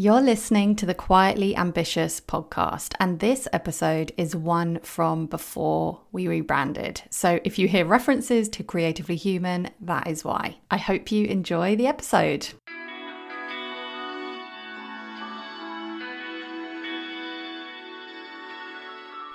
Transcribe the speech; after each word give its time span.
You're 0.00 0.22
listening 0.22 0.76
to 0.76 0.86
the 0.86 0.94
Quietly 0.94 1.54
Ambitious 1.54 2.22
podcast, 2.22 2.94
and 2.98 3.20
this 3.20 3.46
episode 3.52 4.14
is 4.16 4.34
one 4.34 4.80
from 4.80 5.26
before 5.26 6.00
we 6.10 6.26
rebranded. 6.26 7.02
So 7.10 7.38
if 7.44 7.58
you 7.58 7.68
hear 7.68 7.84
references 7.84 8.48
to 8.48 8.64
Creatively 8.64 9.16
Human, 9.16 9.68
that 9.82 10.06
is 10.06 10.24
why. 10.24 10.56
I 10.70 10.78
hope 10.78 11.12
you 11.12 11.26
enjoy 11.26 11.76
the 11.76 11.86
episode. 11.86 12.48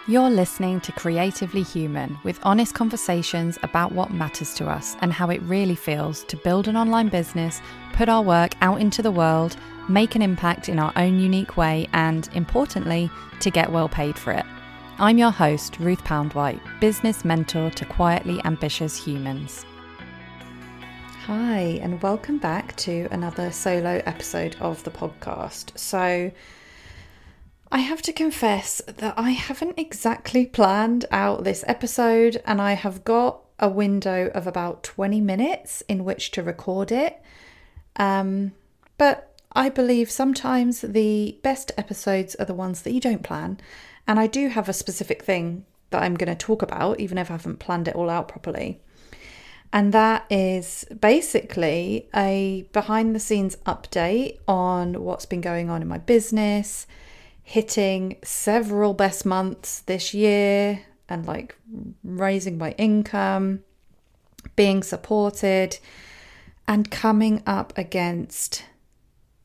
You're 0.08 0.32
listening 0.32 0.82
to 0.82 0.92
Creatively 0.94 1.62
Human 1.62 2.18
with 2.24 2.40
honest 2.42 2.74
conversations 2.74 3.60
about 3.62 3.92
what 3.92 4.12
matters 4.12 4.56
to 4.56 4.68
us 4.68 4.98
and 5.02 5.14
how 5.14 5.30
it 5.30 5.44
really 5.44 5.76
feels 5.76 6.24
to 6.24 6.38
build 6.38 6.68
an 6.68 6.76
online 6.76 7.10
business, 7.10 7.62
put 7.94 8.10
our 8.10 8.24
work 8.24 8.56
out 8.62 8.82
into 8.82 9.04
the 9.04 9.12
world 9.12 9.58
make 9.88 10.16
an 10.16 10.22
impact 10.22 10.70
in 10.70 10.80
our 10.80 10.92
own 10.96 11.20
unique 11.20 11.58
way, 11.58 11.88
and 11.94 12.30
importantly, 12.34 13.10
to 13.40 13.52
get 13.52 13.72
well 13.72 13.88
paid 13.88 14.18
for 14.18 14.32
it. 14.32 14.46
I'm 14.98 15.18
your 15.18 15.32
host, 15.32 15.78
Ruth 15.80 16.04
Poundwhite, 16.04 16.62
business 16.80 17.26
mentor 17.26 17.70
to 17.72 17.86
quietly 17.86 18.40
ambitious 18.46 18.96
humans. 18.96 19.66
Hi, 21.26 21.80
and 21.82 22.02
welcome 22.02 22.38
back 22.38 22.76
to 22.78 23.08
another 23.12 23.52
solo 23.52 24.02
episode 24.06 24.56
of 24.60 24.84
the 24.84 24.92
podcast. 24.92 25.78
So, 25.78 26.32
I 27.72 27.80
have 27.80 28.02
to 28.04 28.14
confess 28.14 28.82
that 28.88 29.16
I 29.18 29.32
haven't 29.32 29.78
exactly 29.78 30.46
planned 30.46 31.06
out 31.12 31.44
this 31.44 31.64
episode, 31.68 32.42
and 32.46 32.62
I 32.62 32.74
have 32.74 33.04
got 33.04 33.42
a 33.60 33.70
window 33.70 34.32
of 34.34 34.48
about 34.48 34.84
20 34.84 35.22
minutes 35.22 35.84
in 35.88 36.04
which 36.04 36.32
to 36.32 36.44
record 36.44 36.92
it. 36.92 37.22
Um, 37.98 38.54
but 38.98 39.35
I 39.56 39.70
believe 39.70 40.12
sometimes 40.12 40.82
the 40.82 41.40
best 41.42 41.72
episodes 41.78 42.36
are 42.36 42.46
the 42.46 42.54
ones 42.54 42.82
that 42.82 42.92
you 42.92 43.00
don't 43.00 43.24
plan. 43.24 43.60
And 44.08 44.20
I 44.20 44.28
do 44.28 44.50
have 44.50 44.68
a 44.68 44.74
specific 44.74 45.24
thing 45.24 45.66
that 45.92 46.04
I'm 46.04 46.16
going 46.16 46.30
to 46.30 46.36
talk 46.36 46.62
about, 46.62 47.00
even 47.00 47.18
if 47.18 47.30
I 47.30 47.34
haven't 47.34 47.60
planned 47.60 47.88
it 47.88 47.96
all 47.96 48.10
out 48.10 48.28
properly. 48.28 48.82
And 49.72 49.94
that 49.94 50.26
is 50.30 50.86
basically 51.00 52.10
a 52.14 52.68
behind 52.72 53.16
the 53.16 53.20
scenes 53.20 53.56
update 53.66 54.40
on 54.48 55.04
what's 55.04 55.26
been 55.26 55.42
going 55.42 55.70
on 55.70 55.82
in 55.82 55.88
my 55.88 55.98
business, 55.98 56.86
hitting 57.44 58.18
several 58.24 58.94
best 58.94 59.26
months 59.26 59.82
this 59.82 60.14
year, 60.14 60.82
and 61.08 61.26
like 61.26 61.56
raising 62.04 62.58
my 62.58 62.72
income, 62.72 63.64
being 64.56 64.84
supported, 64.84 65.78
and 66.68 66.92
coming 66.92 67.44
up 67.46 67.78
against 67.78 68.64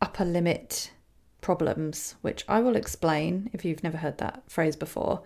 upper 0.01 0.25
limit 0.25 0.91
problems, 1.41 2.17
which 2.23 2.45
I 2.49 2.61
will 2.61 2.77
explain 2.77 3.51
if 3.53 3.65
you've 3.65 3.83
never 3.83 3.97
heard 3.97 4.19
that 4.19 4.43
phrase 4.49 4.77
before. 4.77 5.23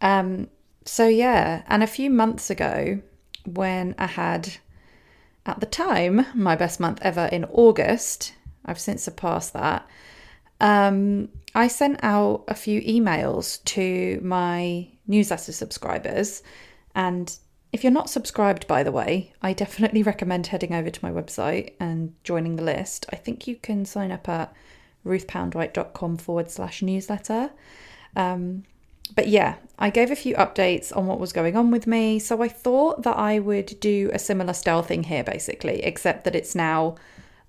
Um, 0.00 0.48
so, 0.84 1.06
yeah, 1.06 1.62
and 1.66 1.82
a 1.82 1.86
few 1.86 2.10
months 2.10 2.50
ago, 2.50 3.00
when 3.44 3.94
I 3.98 4.06
had 4.06 4.54
at 5.46 5.60
the 5.60 5.66
time 5.66 6.26
my 6.34 6.56
best 6.56 6.80
month 6.80 6.98
ever 7.02 7.26
in 7.26 7.44
August, 7.46 8.34
I've 8.64 8.78
since 8.78 9.02
surpassed 9.02 9.52
that. 9.52 9.86
Um, 10.60 11.28
I 11.54 11.68
sent 11.68 12.00
out 12.02 12.44
a 12.48 12.54
few 12.54 12.80
emails 12.82 13.62
to 13.64 14.20
my 14.22 14.88
newsletter 15.06 15.52
subscribers. 15.52 16.42
And 16.94 17.34
if 17.72 17.82
you're 17.82 17.92
not 17.92 18.10
subscribed, 18.10 18.66
by 18.66 18.82
the 18.82 18.92
way, 18.92 19.32
I 19.40 19.52
definitely 19.54 20.02
recommend 20.12 20.48
heading 20.48 20.74
over 20.74 20.90
to 20.90 21.04
my 21.04 21.10
website 21.10 21.72
and 21.80 22.14
joining 22.22 22.56
the 22.56 22.62
list. 22.62 23.06
I 23.10 23.16
think 23.16 23.46
you 23.46 23.56
can 23.56 23.84
sign 23.84 24.12
up 24.12 24.28
at 24.28 24.54
ruthpoundwhite.com 25.06 26.18
forward 26.18 26.50
slash 26.50 26.82
newsletter. 26.82 27.50
Um, 28.14 28.64
but 29.14 29.28
yeah, 29.28 29.56
I 29.78 29.90
gave 29.90 30.10
a 30.10 30.16
few 30.16 30.34
updates 30.36 30.94
on 30.96 31.06
what 31.06 31.18
was 31.18 31.32
going 31.32 31.56
on 31.56 31.70
with 31.70 31.86
me. 31.86 32.18
So 32.18 32.42
I 32.42 32.48
thought 32.48 33.02
that 33.02 33.18
I 33.18 33.38
would 33.38 33.78
do 33.80 34.10
a 34.12 34.18
similar 34.18 34.52
style 34.52 34.82
thing 34.82 35.04
here, 35.04 35.24
basically, 35.24 35.82
except 35.82 36.24
that 36.24 36.34
it's 36.34 36.54
now 36.54 36.96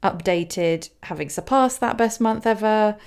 updated, 0.01 0.89
having 1.03 1.29
surpassed 1.29 1.79
that 1.79 1.97
best 1.97 2.19
month 2.19 2.45
ever. 2.45 2.97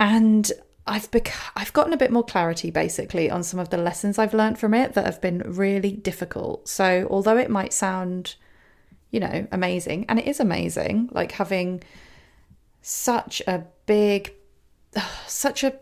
And 0.00 0.50
I've 0.88 1.10
bec- 1.10 1.34
I've 1.54 1.72
gotten 1.72 1.92
a 1.92 1.98
bit 1.98 2.10
more 2.10 2.24
clarity 2.24 2.70
basically 2.70 3.30
on 3.30 3.42
some 3.42 3.60
of 3.60 3.68
the 3.68 3.76
lessons 3.76 4.18
I've 4.18 4.34
learned 4.34 4.58
from 4.58 4.74
it 4.74 4.94
that 4.94 5.04
have 5.04 5.20
been 5.20 5.42
really 5.44 5.92
difficult. 5.92 6.68
So 6.68 7.06
although 7.10 7.36
it 7.36 7.50
might 7.50 7.72
sound, 7.72 8.36
you 9.10 9.20
know, 9.20 9.46
amazing, 9.52 10.06
and 10.08 10.18
it 10.18 10.26
is 10.26 10.40
amazing, 10.40 11.10
like 11.12 11.32
having 11.32 11.82
such 12.80 13.42
a 13.46 13.64
big, 13.86 14.32
such 15.26 15.62
a 15.62 15.74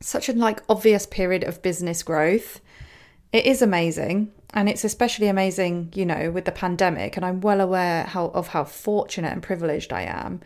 such 0.00 0.28
a 0.28 0.32
like 0.32 0.62
obvious 0.68 1.06
period 1.06 1.42
of 1.44 1.62
business 1.62 2.02
growth. 2.02 2.60
It 3.32 3.46
is 3.46 3.62
amazing, 3.62 4.30
and 4.52 4.68
it's 4.68 4.84
especially 4.84 5.26
amazing, 5.26 5.92
you 5.96 6.06
know, 6.06 6.30
with 6.30 6.44
the 6.44 6.52
pandemic. 6.52 7.16
And 7.16 7.26
I'm 7.26 7.40
well 7.40 7.60
aware 7.60 8.04
how 8.04 8.26
of 8.26 8.48
how 8.48 8.62
fortunate 8.62 9.32
and 9.32 9.42
privileged 9.42 9.92
I 9.92 10.02
am 10.02 10.40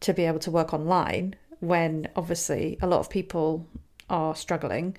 to 0.00 0.14
be 0.14 0.24
able 0.24 0.38
to 0.40 0.50
work 0.52 0.72
online 0.72 1.34
when 1.60 2.08
obviously 2.16 2.78
a 2.82 2.86
lot 2.86 3.00
of 3.00 3.10
people 3.10 3.66
are 4.08 4.34
struggling. 4.34 4.96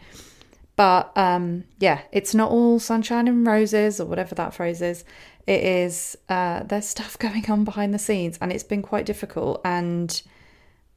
But 0.76 1.12
um, 1.18 1.66
yeah, 1.80 2.02
it's 2.12 2.34
not 2.34 2.52
all 2.52 2.80
sunshine 2.80 3.28
and 3.28 3.46
roses 3.46 4.00
or 4.00 4.06
whatever 4.06 4.34
that 4.36 4.54
phrase 4.54 4.82
is. 4.82 5.04
It 5.46 5.62
is, 5.64 6.18
uh, 6.30 6.64
there's 6.64 6.88
stuff 6.88 7.20
going 7.20 7.50
on 7.52 7.64
behind 7.64 7.94
the 7.94 8.00
scenes 8.00 8.38
and 8.40 8.52
it's 8.52 8.64
been 8.64 8.82
quite 8.82 9.06
difficult. 9.06 9.62
And 9.66 10.22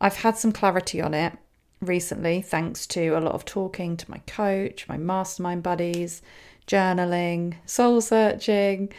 I've 0.01 0.17
had 0.17 0.37
some 0.37 0.53
clarity 0.53 1.01
on 1.01 1.15
it 1.15 1.37
recently, 1.81 2.43
thanks 2.43 2.87
to 2.89 3.09
a 3.11 3.21
lot 3.21 3.35
of 3.35 3.45
talking 3.45 3.97
to 3.97 4.11
my 4.11 4.19
coach, 4.27 4.89
my 4.89 4.97
mastermind 4.97 5.63
buddies, 5.63 6.23
journaling, 6.67 7.55
soul 7.67 8.01
searching. 8.01 8.93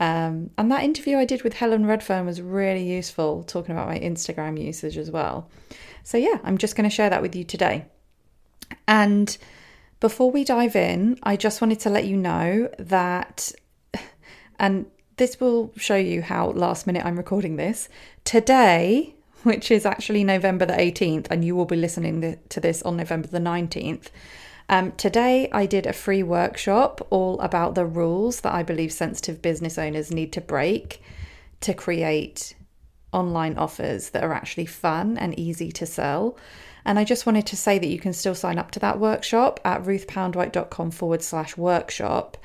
Um, 0.00 0.50
and 0.56 0.70
that 0.70 0.84
interview 0.84 1.16
I 1.16 1.24
did 1.24 1.42
with 1.42 1.54
Helen 1.54 1.84
Redfern 1.84 2.26
was 2.26 2.40
really 2.40 2.84
useful, 2.84 3.42
talking 3.42 3.72
about 3.72 3.88
my 3.88 3.98
Instagram 3.98 4.62
usage 4.62 4.96
as 4.96 5.10
well. 5.10 5.50
So, 6.08 6.16
yeah, 6.16 6.38
I'm 6.42 6.56
just 6.56 6.74
going 6.74 6.88
to 6.88 6.96
share 6.96 7.10
that 7.10 7.20
with 7.20 7.36
you 7.36 7.44
today. 7.44 7.84
And 8.86 9.36
before 10.00 10.30
we 10.30 10.42
dive 10.42 10.74
in, 10.74 11.18
I 11.22 11.36
just 11.36 11.60
wanted 11.60 11.80
to 11.80 11.90
let 11.90 12.06
you 12.06 12.16
know 12.16 12.70
that, 12.78 13.52
and 14.58 14.86
this 15.18 15.38
will 15.38 15.70
show 15.76 15.96
you 15.96 16.22
how 16.22 16.52
last 16.52 16.86
minute 16.86 17.04
I'm 17.04 17.18
recording 17.18 17.56
this. 17.56 17.90
Today, 18.24 19.16
which 19.42 19.70
is 19.70 19.84
actually 19.84 20.24
November 20.24 20.64
the 20.64 20.72
18th, 20.72 21.26
and 21.30 21.44
you 21.44 21.54
will 21.54 21.66
be 21.66 21.76
listening 21.76 22.38
to 22.48 22.58
this 22.58 22.80
on 22.84 22.96
November 22.96 23.28
the 23.28 23.38
19th. 23.38 24.06
Um, 24.70 24.92
today, 24.92 25.50
I 25.52 25.66
did 25.66 25.84
a 25.84 25.92
free 25.92 26.22
workshop 26.22 27.06
all 27.10 27.38
about 27.40 27.74
the 27.74 27.84
rules 27.84 28.40
that 28.40 28.54
I 28.54 28.62
believe 28.62 28.94
sensitive 28.94 29.42
business 29.42 29.76
owners 29.76 30.10
need 30.10 30.32
to 30.32 30.40
break 30.40 31.02
to 31.60 31.74
create 31.74 32.54
online 33.12 33.56
offers 33.56 34.10
that 34.10 34.24
are 34.24 34.32
actually 34.32 34.66
fun 34.66 35.16
and 35.18 35.38
easy 35.38 35.72
to 35.72 35.86
sell. 35.86 36.36
And 36.84 36.98
I 36.98 37.04
just 37.04 37.26
wanted 37.26 37.46
to 37.46 37.56
say 37.56 37.78
that 37.78 37.86
you 37.86 37.98
can 37.98 38.12
still 38.12 38.34
sign 38.34 38.58
up 38.58 38.70
to 38.72 38.78
that 38.80 38.98
workshop 38.98 39.60
at 39.64 39.82
ruthpoundwhite.com 39.84 40.90
forward 40.90 41.22
slash 41.22 41.56
workshop. 41.56 42.36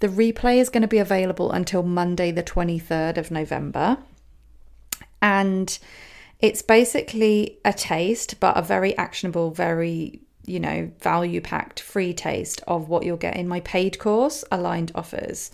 The 0.00 0.08
replay 0.08 0.58
is 0.58 0.68
going 0.68 0.82
to 0.82 0.88
be 0.88 0.98
available 0.98 1.52
until 1.52 1.82
Monday, 1.82 2.30
the 2.32 2.42
23rd 2.42 3.18
of 3.18 3.30
November. 3.30 3.98
And 5.22 5.78
it's 6.40 6.62
basically 6.62 7.58
a 7.64 7.72
taste, 7.72 8.40
but 8.40 8.56
a 8.56 8.62
very 8.62 8.96
actionable, 8.98 9.50
very, 9.50 10.20
you 10.46 10.60
know, 10.60 10.90
value 11.00 11.40
packed 11.40 11.80
free 11.80 12.12
taste 12.12 12.62
of 12.66 12.88
what 12.88 13.04
you'll 13.04 13.16
get 13.16 13.36
in 13.36 13.48
my 13.48 13.60
paid 13.60 13.98
course, 13.98 14.44
Aligned 14.50 14.92
Offers, 14.94 15.50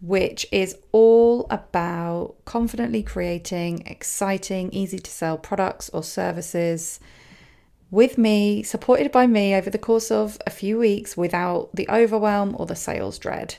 which 0.00 0.46
is 0.52 0.76
all 0.92 1.46
about 1.50 2.34
confidently 2.44 3.02
creating 3.02 3.86
exciting, 3.86 4.70
easy 4.72 4.98
to 4.98 5.10
sell 5.10 5.38
products 5.38 5.88
or 5.90 6.02
services 6.02 7.00
with 7.90 8.18
me, 8.18 8.62
supported 8.62 9.12
by 9.12 9.26
me 9.26 9.54
over 9.54 9.70
the 9.70 9.78
course 9.78 10.10
of 10.10 10.38
a 10.46 10.50
few 10.50 10.78
weeks 10.78 11.16
without 11.16 11.70
the 11.74 11.88
overwhelm 11.88 12.56
or 12.58 12.66
the 12.66 12.76
sales 12.76 13.18
dread. 13.18 13.56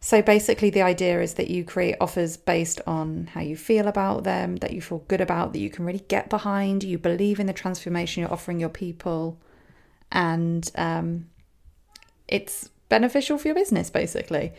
So 0.00 0.22
basically, 0.22 0.70
the 0.70 0.82
idea 0.82 1.20
is 1.20 1.34
that 1.34 1.50
you 1.50 1.64
create 1.64 1.96
offers 2.00 2.36
based 2.36 2.80
on 2.86 3.30
how 3.34 3.40
you 3.40 3.56
feel 3.56 3.88
about 3.88 4.22
them, 4.22 4.56
that 4.56 4.72
you 4.72 4.80
feel 4.80 5.04
good 5.08 5.20
about, 5.20 5.52
that 5.52 5.58
you 5.58 5.70
can 5.70 5.84
really 5.84 6.04
get 6.06 6.30
behind, 6.30 6.84
you 6.84 6.98
believe 6.98 7.40
in 7.40 7.46
the 7.46 7.52
transformation 7.52 8.20
you're 8.20 8.32
offering 8.32 8.60
your 8.60 8.68
people, 8.68 9.38
and 10.12 10.70
um, 10.74 11.28
it's 12.26 12.70
beneficial 12.88 13.38
for 13.38 13.48
your 13.48 13.54
business, 13.54 13.90
basically. 13.90 14.52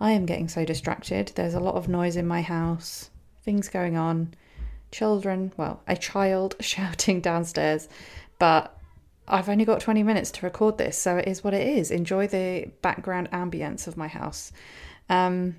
I 0.00 0.12
am 0.12 0.26
getting 0.26 0.48
so 0.48 0.64
distracted. 0.64 1.32
There's 1.34 1.54
a 1.54 1.60
lot 1.60 1.76
of 1.76 1.88
noise 1.88 2.16
in 2.16 2.26
my 2.26 2.42
house, 2.42 3.10
things 3.42 3.68
going 3.68 3.96
on, 3.96 4.34
children, 4.90 5.52
well, 5.56 5.82
a 5.86 5.96
child 5.96 6.56
shouting 6.60 7.20
downstairs. 7.20 7.88
But 8.38 8.76
I've 9.26 9.48
only 9.48 9.64
got 9.64 9.80
20 9.80 10.02
minutes 10.02 10.30
to 10.32 10.46
record 10.46 10.78
this, 10.78 10.98
so 10.98 11.16
it 11.16 11.28
is 11.28 11.42
what 11.42 11.54
it 11.54 11.66
is. 11.66 11.90
Enjoy 11.90 12.26
the 12.26 12.70
background 12.82 13.30
ambience 13.30 13.86
of 13.86 13.96
my 13.96 14.08
house. 14.08 14.52
Um, 15.08 15.56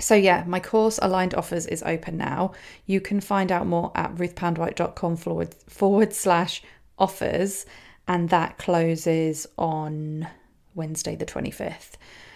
so 0.00 0.14
yeah, 0.14 0.42
my 0.46 0.58
course 0.58 0.98
Aligned 1.00 1.34
Offers 1.34 1.66
is 1.66 1.82
open 1.84 2.16
now. 2.16 2.52
You 2.86 3.00
can 3.00 3.20
find 3.20 3.52
out 3.52 3.66
more 3.66 3.92
at 3.94 4.14
ruthpoundwhite.com 4.16 5.16
forward, 5.16 5.54
forward 5.68 6.12
slash 6.12 6.62
offers, 6.98 7.64
and 8.06 8.28
that 8.30 8.58
closes 8.58 9.46
on 9.56 10.28
Wednesday 10.74 11.16
the 11.16 11.26
25th. 11.26 11.92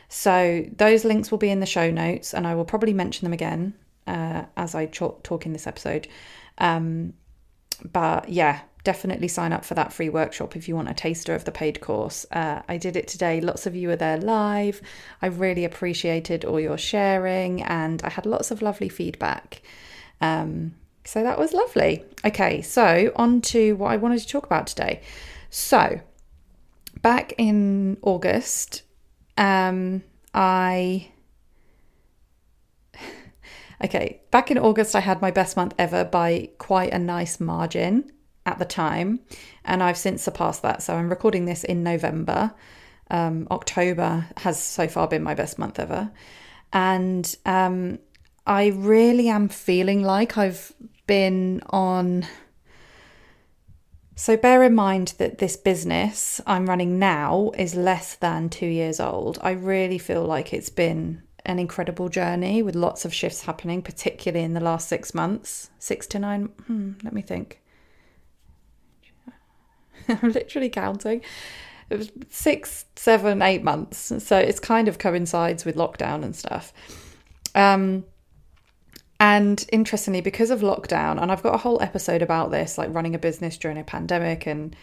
So 0.09 0.65
those 0.75 1.05
links 1.05 1.31
will 1.31 1.38
be 1.38 1.50
in 1.50 1.61
the 1.61 1.67
show 1.67 1.91
notes, 1.91 2.32
and 2.32 2.47
I 2.47 2.55
will 2.55 2.65
probably 2.65 2.94
mention 2.94 3.26
them 3.26 3.32
again 3.32 3.75
uh, 4.06 4.44
as 4.56 4.75
I 4.75 4.87
talk, 4.87 5.23
talk 5.23 5.44
in 5.44 5.53
this 5.53 5.67
episode. 5.67 6.09
Um, 6.56 7.12
but 7.93 8.29
yeah, 8.29 8.61
definitely 8.85 9.29
sign 9.29 9.53
up 9.53 9.65
for 9.65 9.75
that 9.75 9.93
free 9.93 10.09
workshop 10.09 10.56
if 10.56 10.67
you 10.67 10.75
want 10.75 10.88
a 10.88 10.94
taster 10.94 11.35
of 11.35 11.44
the 11.44 11.53
paid 11.53 11.81
course. 11.81 12.25
Uh, 12.32 12.62
I 12.69 12.79
did 12.79 12.97
it 12.97 13.06
today. 13.06 13.41
Lots 13.41 13.67
of 13.67 13.76
you 13.76 13.88
were 13.88 13.97
there 13.97 14.17
live. 14.17 14.81
I 15.21 15.26
really 15.26 15.64
appreciated 15.64 16.44
all 16.44 16.59
your 16.59 16.79
sharing, 16.79 17.62
and 17.62 18.03
I 18.03 18.09
had 18.09 18.25
lots 18.25 18.50
of 18.50 18.62
lovely 18.62 18.88
feedback. 18.88 19.61
Um, 20.23 20.75
so 21.05 21.23
that 21.23 21.38
was 21.38 21.53
lovely. 21.53 22.05
Okay, 22.25 22.62
so 22.62 23.12
on 23.17 23.41
to 23.43 23.75
what 23.76 23.93
I 23.93 23.97
wanted 23.99 24.21
to 24.21 24.29
talk 24.29 24.47
about 24.47 24.67
today. 24.67 25.03
So, 25.50 26.00
back 27.03 27.33
in 27.39 27.99
August, 28.03 28.83
um, 29.37 30.03
I. 30.35 31.12
Okay, 33.81 34.23
back 34.33 34.50
in 34.50 34.59
August, 34.59 34.97
I 34.97 35.00
had 35.00 35.23
my 35.23 35.31
best 35.31 35.56
month 35.56 35.73
ever 35.79 36.03
by 36.03 36.50
quite 36.59 36.93
a 36.93 36.99
nice 36.99 37.39
margin 37.39 38.11
at 38.45 38.59
the 38.59 38.65
time, 38.65 39.21
and 39.65 39.85
I've 39.85 39.97
since 39.97 40.21
surpassed 40.21 40.62
that. 40.62 40.83
So 40.83 40.97
I'm 40.97 41.09
recording 41.09 41.45
this 41.45 41.62
in 41.62 41.85
November. 41.85 42.53
Um, 43.09 43.47
October 43.53 44.27
has 44.39 44.61
so 44.61 44.89
far 44.89 45.06
been 45.06 45.23
my 45.23 45.35
best 45.35 45.61
month 45.61 45.79
ever, 45.79 46.11
and 46.73 47.37
um, 47.47 48.00
I 48.49 48.69
really 48.69 49.29
am 49.29 49.49
feeling 49.49 50.03
like 50.03 50.37
I've 50.37 50.73
been 51.06 51.62
on. 51.71 52.27
So 54.19 54.37
bear 54.37 54.65
in 54.65 54.75
mind 54.75 55.15
that 55.19 55.38
this 55.38 55.56
business 55.56 56.41
I'm 56.44 56.67
running 56.67 56.99
now 56.99 57.53
is 57.56 57.76
less 57.76 58.17
than 58.17 58.49
two 58.49 58.67
years 58.67 58.99
old. 58.99 59.38
I 59.43 59.53
really 59.53 59.97
feel 59.97 60.25
like 60.25 60.53
it's 60.53 60.70
been 60.70 61.23
an 61.47 61.61
incredible 61.61 62.09
journey 62.09 62.61
with 62.61 62.75
lots 62.75 63.05
of 63.05 63.15
shifts 63.15 63.43
happening, 63.43 63.81
particularly 63.81 64.44
in 64.44 64.55
the 64.55 64.61
last 64.61 64.88
six 64.88 65.15
months, 65.15 65.70
six 65.79 66.05
to 66.09 66.19
nine. 66.19 66.47
Hmm, 66.67 66.94
let 67.05 67.12
me 67.12 67.23
think. 67.23 67.61
I'm 70.09 70.32
literally 70.32 70.69
counting. 70.69 71.21
It 71.88 71.99
was 71.99 72.11
six, 72.29 72.87
seven, 72.97 73.41
eight 73.41 73.62
months. 73.62 74.12
So 74.19 74.37
it's 74.37 74.59
kind 74.59 74.88
of 74.88 74.99
coincides 74.99 75.64
with 75.64 75.76
lockdown 75.76 76.25
and 76.25 76.35
stuff. 76.35 76.73
Um, 77.55 78.05
and 79.20 79.65
interestingly, 79.73 80.20
because 80.20 80.50
of 80.50 80.61
lockdown, 80.61 81.20
and 81.20 81.32
I've 81.32 81.43
got 81.43 81.55
a 81.55 81.59
whole 81.59 81.82
episode 81.82 82.23
about 82.23 82.50
this, 82.50 82.79
like 82.79 82.93
running 82.94 83.15
a 83.15 83.19
business 83.19 83.59
during 83.59 83.79
a 83.79 83.85
pandemic 83.85 84.47
and 84.47 84.76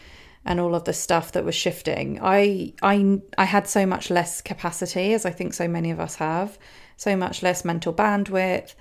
and 0.48 0.60
all 0.60 0.76
of 0.76 0.84
the 0.84 0.94
stuff 0.94 1.32
that 1.32 1.44
was 1.46 1.56
shifting. 1.56 2.20
I 2.22 2.74
I 2.82 3.22
I 3.38 3.46
had 3.46 3.68
so 3.68 3.86
much 3.86 4.10
less 4.10 4.42
capacity, 4.42 5.14
as 5.14 5.26
I 5.26 5.32
think 5.32 5.54
so 5.54 5.68
many 5.68 5.92
of 5.92 6.00
us 6.00 6.16
have, 6.16 6.58
so 6.98 7.16
much 7.16 7.44
less 7.44 7.66
mental 7.66 7.94
bandwidth. 7.94 8.76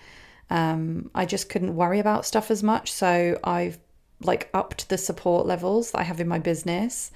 Um, 0.51 1.11
I 1.15 1.25
just 1.25 1.49
couldn't 1.49 1.75
worry 1.75 2.01
about 2.01 2.27
stuff 2.27 2.51
as 2.51 2.63
much. 2.63 2.93
So 2.93 3.39
I've 3.43 3.79
like 4.21 4.51
upped 4.55 4.89
the 4.89 4.99
support 4.99 5.47
levels 5.47 5.91
that 5.93 6.01
I 6.01 6.03
have 6.05 6.21
in 6.21 6.29
my 6.29 6.39
business. 6.39 7.11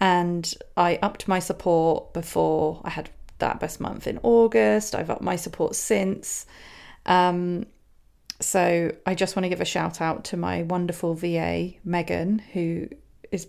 And 0.00 0.52
I 0.76 0.98
upped 1.02 1.28
my 1.28 1.38
support 1.38 2.12
before 2.12 2.80
I 2.84 2.90
had 2.90 3.10
that 3.38 3.60
best 3.60 3.80
month 3.80 4.06
in 4.06 4.18
August. 4.22 4.94
I've 4.94 5.10
upped 5.10 5.22
my 5.22 5.36
support 5.36 5.76
since. 5.76 6.46
Um, 7.06 7.66
so 8.44 8.92
I 9.06 9.14
just 9.14 9.36
want 9.36 9.44
to 9.44 9.48
give 9.48 9.60
a 9.60 9.64
shout 9.64 10.00
out 10.00 10.24
to 10.26 10.36
my 10.36 10.62
wonderful 10.62 11.14
VA, 11.14 11.72
Megan, 11.84 12.38
who 12.38 12.88
is 13.32 13.48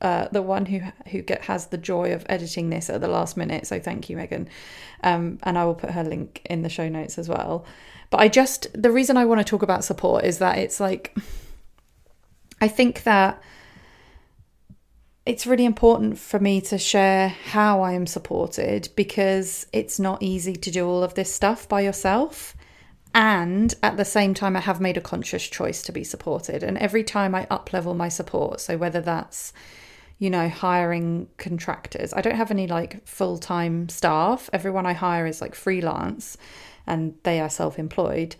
uh, 0.00 0.28
the 0.30 0.42
one 0.42 0.66
who 0.66 0.80
who 1.10 1.22
get, 1.22 1.42
has 1.42 1.66
the 1.66 1.78
joy 1.78 2.12
of 2.12 2.24
editing 2.28 2.70
this 2.70 2.88
at 2.88 3.00
the 3.00 3.08
last 3.08 3.36
minute. 3.36 3.66
So 3.66 3.80
thank 3.80 4.08
you, 4.08 4.16
Megan. 4.16 4.48
Um, 5.02 5.38
and 5.42 5.58
I 5.58 5.64
will 5.64 5.74
put 5.74 5.90
her 5.90 6.04
link 6.04 6.42
in 6.44 6.62
the 6.62 6.68
show 6.68 6.88
notes 6.88 7.18
as 7.18 7.28
well. 7.28 7.64
But 8.10 8.20
I 8.20 8.28
just 8.28 8.68
the 8.80 8.90
reason 8.90 9.16
I 9.16 9.24
want 9.24 9.40
to 9.40 9.44
talk 9.44 9.62
about 9.62 9.84
support 9.84 10.24
is 10.24 10.38
that 10.38 10.58
it's 10.58 10.80
like 10.80 11.16
I 12.60 12.68
think 12.68 13.02
that 13.04 13.42
it's 15.26 15.46
really 15.46 15.66
important 15.66 16.18
for 16.18 16.40
me 16.40 16.60
to 16.62 16.78
share 16.78 17.28
how 17.28 17.82
I 17.82 17.92
am 17.92 18.06
supported 18.06 18.88
because 18.96 19.66
it's 19.72 20.00
not 20.00 20.22
easy 20.22 20.56
to 20.56 20.70
do 20.70 20.88
all 20.88 21.02
of 21.02 21.14
this 21.14 21.32
stuff 21.32 21.68
by 21.68 21.82
yourself. 21.82 22.56
And 23.18 23.74
at 23.82 23.96
the 23.96 24.04
same 24.04 24.32
time, 24.32 24.54
I 24.54 24.60
have 24.60 24.80
made 24.80 24.96
a 24.96 25.00
conscious 25.00 25.48
choice 25.48 25.82
to 25.82 25.90
be 25.90 26.04
supported. 26.04 26.62
And 26.62 26.78
every 26.78 27.02
time 27.02 27.34
I 27.34 27.48
up 27.50 27.72
level 27.72 27.92
my 27.92 28.08
support, 28.08 28.60
so 28.60 28.76
whether 28.76 29.00
that's, 29.00 29.52
you 30.20 30.30
know, 30.30 30.48
hiring 30.48 31.26
contractors, 31.36 32.12
I 32.14 32.20
don't 32.20 32.36
have 32.36 32.52
any 32.52 32.68
like 32.68 33.04
full 33.08 33.36
time 33.36 33.88
staff. 33.88 34.48
Everyone 34.52 34.86
I 34.86 34.92
hire 34.92 35.26
is 35.26 35.40
like 35.40 35.56
freelance 35.56 36.36
and 36.86 37.14
they 37.24 37.40
are 37.40 37.50
self 37.50 37.76
employed. 37.76 38.36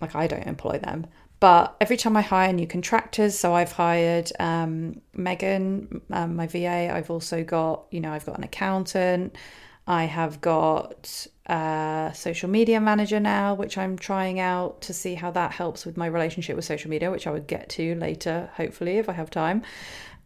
Like 0.00 0.16
I 0.16 0.26
don't 0.26 0.46
employ 0.46 0.78
them. 0.78 1.06
But 1.38 1.76
every 1.78 1.98
time 1.98 2.16
I 2.16 2.22
hire 2.22 2.54
new 2.54 2.66
contractors, 2.66 3.38
so 3.38 3.52
I've 3.52 3.72
hired 3.72 4.32
um, 4.40 5.02
Megan, 5.12 6.00
um, 6.10 6.34
my 6.34 6.46
VA. 6.46 6.90
I've 6.90 7.10
also 7.10 7.44
got, 7.44 7.84
you 7.90 8.00
know, 8.00 8.12
I've 8.12 8.24
got 8.24 8.38
an 8.38 8.44
accountant. 8.44 9.36
I 9.86 10.04
have 10.04 10.40
got 10.40 11.26
a 11.48 12.12
social 12.14 12.48
media 12.50 12.80
manager 12.80 13.18
now, 13.18 13.54
which 13.54 13.78
I'm 13.78 13.96
trying 13.96 14.38
out 14.38 14.82
to 14.82 14.92
see 14.92 15.14
how 15.14 15.30
that 15.30 15.52
helps 15.52 15.86
with 15.86 15.96
my 15.96 16.06
relationship 16.06 16.56
with 16.56 16.64
social 16.64 16.90
media, 16.90 17.10
which 17.10 17.26
I 17.26 17.30
would 17.30 17.46
get 17.46 17.68
to 17.70 17.94
later, 17.94 18.50
hopefully, 18.54 18.98
if 18.98 19.08
I 19.08 19.12
have 19.12 19.30
time. 19.30 19.62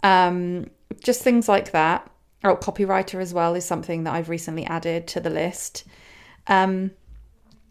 Um, 0.02 0.70
just 1.02 1.22
things 1.22 1.48
like 1.48 1.70
that. 1.72 2.10
Oh, 2.44 2.56
copywriter 2.56 3.20
as 3.20 3.32
well 3.32 3.54
is 3.54 3.64
something 3.64 4.04
that 4.04 4.14
I've 4.14 4.28
recently 4.28 4.64
added 4.64 5.06
to 5.08 5.20
the 5.20 5.30
list. 5.30 5.84
Um, 6.48 6.90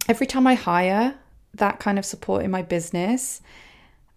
every 0.08 0.28
time 0.28 0.48
I 0.48 0.54
hire, 0.54 1.16
that 1.54 1.80
kind 1.80 2.00
of 2.00 2.06
support 2.06 2.46
in 2.46 2.52
my 2.52 2.62
business, 2.62 3.42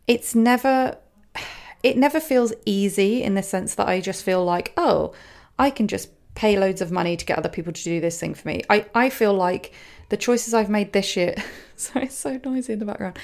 it's 0.06 0.34
never 0.34 0.96
it 1.82 1.96
never 1.96 2.20
feels 2.20 2.52
easy 2.64 3.22
in 3.22 3.34
the 3.34 3.42
sense 3.42 3.74
that 3.74 3.88
I 3.88 4.00
just 4.00 4.22
feel 4.22 4.44
like, 4.44 4.72
oh, 4.76 5.12
I 5.58 5.70
can 5.70 5.88
just 5.88 6.08
pay 6.34 6.58
loads 6.58 6.80
of 6.80 6.90
money 6.90 7.16
to 7.16 7.24
get 7.24 7.38
other 7.38 7.48
people 7.48 7.72
to 7.72 7.84
do 7.84 8.00
this 8.00 8.18
thing 8.18 8.34
for 8.34 8.48
me. 8.48 8.62
I, 8.68 8.86
I 8.94 9.10
feel 9.10 9.32
like 9.32 9.72
the 10.08 10.16
choices 10.16 10.54
I've 10.54 10.70
made 10.70 10.92
this 10.92 11.16
year. 11.16 11.34
sorry, 11.76 12.06
it's 12.06 12.16
so 12.16 12.40
noisy 12.44 12.72
in 12.72 12.78
the 12.78 12.84
background. 12.84 13.18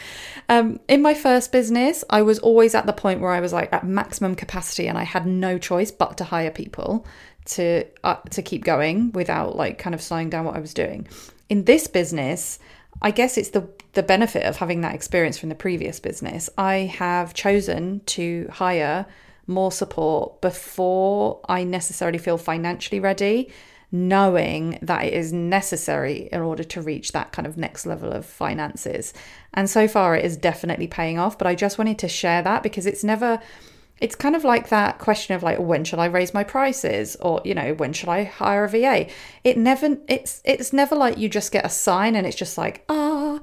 Um, 0.49 0.81
in 0.89 1.03
my 1.03 1.15
first 1.15 1.53
business, 1.53 2.05
I 2.11 2.23
was 2.23 2.39
always 2.39 2.75
at 2.75 2.87
the 2.87 2.93
point 2.93 3.21
where 3.21 3.33
I 3.33 3.41
was 3.41 3.53
like 3.53 3.73
at 3.73 3.85
maximum 3.85 4.35
capacity 4.35 4.87
and 4.87 4.97
I 4.97 5.05
had 5.05 5.27
no 5.27 5.59
choice 5.59 5.91
but 5.91 6.17
to 6.19 6.25
hire 6.25 6.51
people 6.51 7.07
to 7.47 7.85
uh, 8.05 8.17
to 8.31 8.43
keep 8.43 8.65
going 8.65 9.13
without 9.13 9.57
like 9.57 9.79
kind 9.79 9.95
of 9.95 10.03
slowing 10.03 10.31
down 10.31 10.45
what 10.45 10.57
I 10.57 10.61
was 10.61 10.75
doing. 10.75 11.09
In 11.49 11.65
this 11.65 11.87
business, 11.87 12.59
I 13.03 13.11
guess 13.11 13.37
it's 13.37 13.51
the 13.51 13.69
the 13.93 14.03
benefit 14.03 14.45
of 14.45 14.57
having 14.57 14.83
that 14.83 14.95
experience 14.95 15.39
from 15.39 15.49
the 15.49 15.55
previous 15.55 15.99
business. 15.99 16.49
I 16.57 16.93
have 16.99 17.35
chosen 17.35 18.03
to 18.07 18.49
hire 18.53 19.07
more 19.51 19.73
support 19.73 20.41
before 20.41 21.41
I 21.49 21.65
necessarily 21.65 22.19
feel 22.19 22.39
financially 22.39 23.01
ready, 23.01 23.53
knowing 23.93 24.79
that 24.83 25.05
it 25.05 25.13
is 25.13 25.33
necessary 25.33 26.29
in 26.33 26.41
order 26.41 26.65
to 26.65 26.81
reach 26.81 27.13
that 27.13 27.33
kind 27.33 27.47
of 27.47 27.59
next 27.59 27.85
level 27.85 28.13
of 28.13 28.25
finances. 28.25 29.13
And 29.53 29.69
so 29.69 29.89
far, 29.89 30.17
it 30.17 30.25
is 30.25 30.37
definitely 30.37 30.87
paying 30.87 31.19
off. 31.19 31.37
But 31.37 31.49
I 31.49 31.55
just 31.55 31.77
wanted 31.77 31.99
to 31.99 32.09
share 32.09 32.43
that 32.43 32.63
because 32.63 32.87
it's 32.87 33.05
never 33.05 33.41
it's 34.01 34.17
kind 34.17 34.35
of 34.35 34.45
like 34.45 34.71
that 34.71 34.99
question 34.99 35.37
of 35.37 35.43
like 35.43 35.59
when 35.59 35.85
should 35.85 35.99
i 35.99 36.07
raise 36.07 36.33
my 36.33 36.43
prices 36.43 37.17
or 37.17 37.43
you 37.45 37.55
know 37.55 37.75
when 37.75 37.93
should 37.93 38.09
i 38.09 38.25
hire 38.25 38.65
a 38.65 38.69
va 38.69 39.07
it 39.45 39.59
never 39.59 39.99
it's 40.09 40.41
it's 40.45 40.73
never 40.73 40.97
like 40.97 41.19
you 41.19 41.29
just 41.29 41.53
get 41.53 41.67
a 41.67 41.69
sign 41.69 42.17
and 42.17 42.27
it's 42.27 42.37
just 42.37 42.57
like 42.57 42.83
ah 42.89 43.39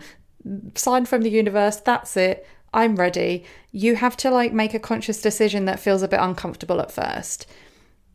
sign 0.76 1.06
from 1.06 1.22
the 1.22 1.30
universe 1.30 1.78
that's 1.78 2.18
it 2.18 2.48
i'm 2.74 2.96
ready 2.96 3.44
you 3.72 3.96
have 3.96 4.18
to 4.18 4.30
like 4.30 4.54
make 4.54 4.74
a 4.74 4.80
conscious 4.80 5.22
decision 5.22 5.66
that 5.66 5.80
feels 5.80 6.02
a 6.02 6.08
bit 6.08 6.20
uncomfortable 6.20 6.82
at 6.82 6.92
first 6.92 7.48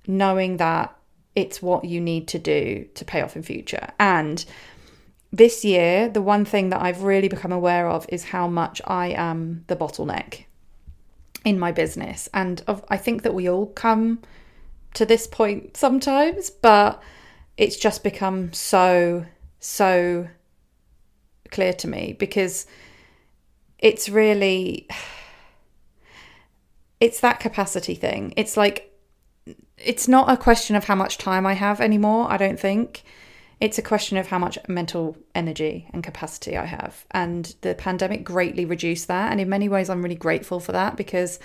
knowing 0.06 0.56
that 0.56 0.96
it's 1.34 1.62
what 1.62 1.84
you 1.84 2.00
need 2.00 2.28
to 2.28 2.38
do 2.38 2.86
to 2.94 3.04
pay 3.04 3.20
off 3.20 3.36
in 3.36 3.42
future 3.42 3.88
and 3.98 4.44
this 5.32 5.64
year 5.64 6.08
the 6.08 6.22
one 6.22 6.44
thing 6.44 6.68
that 6.68 6.82
i've 6.82 7.02
really 7.02 7.28
become 7.28 7.52
aware 7.52 7.88
of 7.88 8.04
is 8.10 8.24
how 8.24 8.46
much 8.46 8.80
i 8.86 9.08
am 9.08 9.64
the 9.68 9.76
bottleneck 9.76 10.44
in 11.44 11.58
my 11.58 11.72
business. 11.72 12.28
And 12.32 12.62
I 12.88 12.96
think 12.96 13.22
that 13.22 13.34
we 13.34 13.48
all 13.48 13.66
come 13.66 14.20
to 14.94 15.04
this 15.04 15.26
point 15.26 15.76
sometimes, 15.76 16.50
but 16.50 17.02
it's 17.56 17.76
just 17.76 18.02
become 18.02 18.52
so, 18.52 19.26
so 19.58 20.28
clear 21.50 21.72
to 21.74 21.88
me 21.88 22.16
because 22.18 22.66
it's 23.82 24.08
really 24.08 24.88
it's 27.00 27.20
that 27.20 27.40
capacity 27.40 27.96
thing. 27.96 28.32
It's 28.36 28.56
like 28.56 28.96
it's 29.76 30.06
not 30.06 30.30
a 30.30 30.36
question 30.36 30.76
of 30.76 30.84
how 30.84 30.94
much 30.94 31.18
time 31.18 31.44
I 31.44 31.54
have 31.54 31.80
anymore, 31.80 32.30
I 32.30 32.36
don't 32.36 32.58
think. 32.58 33.02
It's 33.60 33.78
a 33.78 33.82
question 33.82 34.16
of 34.16 34.28
how 34.28 34.38
much 34.38 34.56
mental 34.68 35.16
energy 35.34 35.88
and 35.92 36.02
capacity 36.02 36.56
I 36.56 36.64
have. 36.64 37.04
And 37.10 37.54
the 37.62 37.74
pandemic 37.74 38.22
greatly 38.24 38.64
reduced 38.64 39.08
that. 39.08 39.32
And 39.32 39.40
in 39.40 39.48
many 39.48 39.68
ways, 39.68 39.90
I'm 39.90 40.02
really 40.02 40.14
grateful 40.14 40.60
for 40.60 40.72
that 40.72 40.96
because 40.96 41.40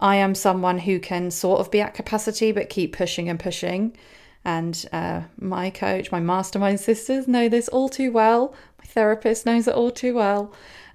I 0.00 0.16
am 0.16 0.34
someone 0.34 0.78
who 0.78 0.98
can 0.98 1.30
sort 1.30 1.60
of 1.60 1.70
be 1.70 1.80
at 1.80 1.94
capacity 1.94 2.50
but 2.50 2.68
keep 2.68 2.96
pushing 2.96 3.28
and 3.28 3.38
pushing. 3.38 3.96
And 4.44 4.84
uh, 4.92 5.22
my 5.38 5.70
coach, 5.70 6.10
my 6.10 6.20
mastermind 6.20 6.80
sisters 6.80 7.28
know 7.28 7.48
this 7.48 7.68
all 7.68 7.88
too 7.88 8.10
well. 8.10 8.54
My 8.78 8.84
therapist 8.86 9.46
knows 9.46 9.68
it 9.68 9.74
all 9.74 9.90
too 9.90 10.14
well. 10.14 10.52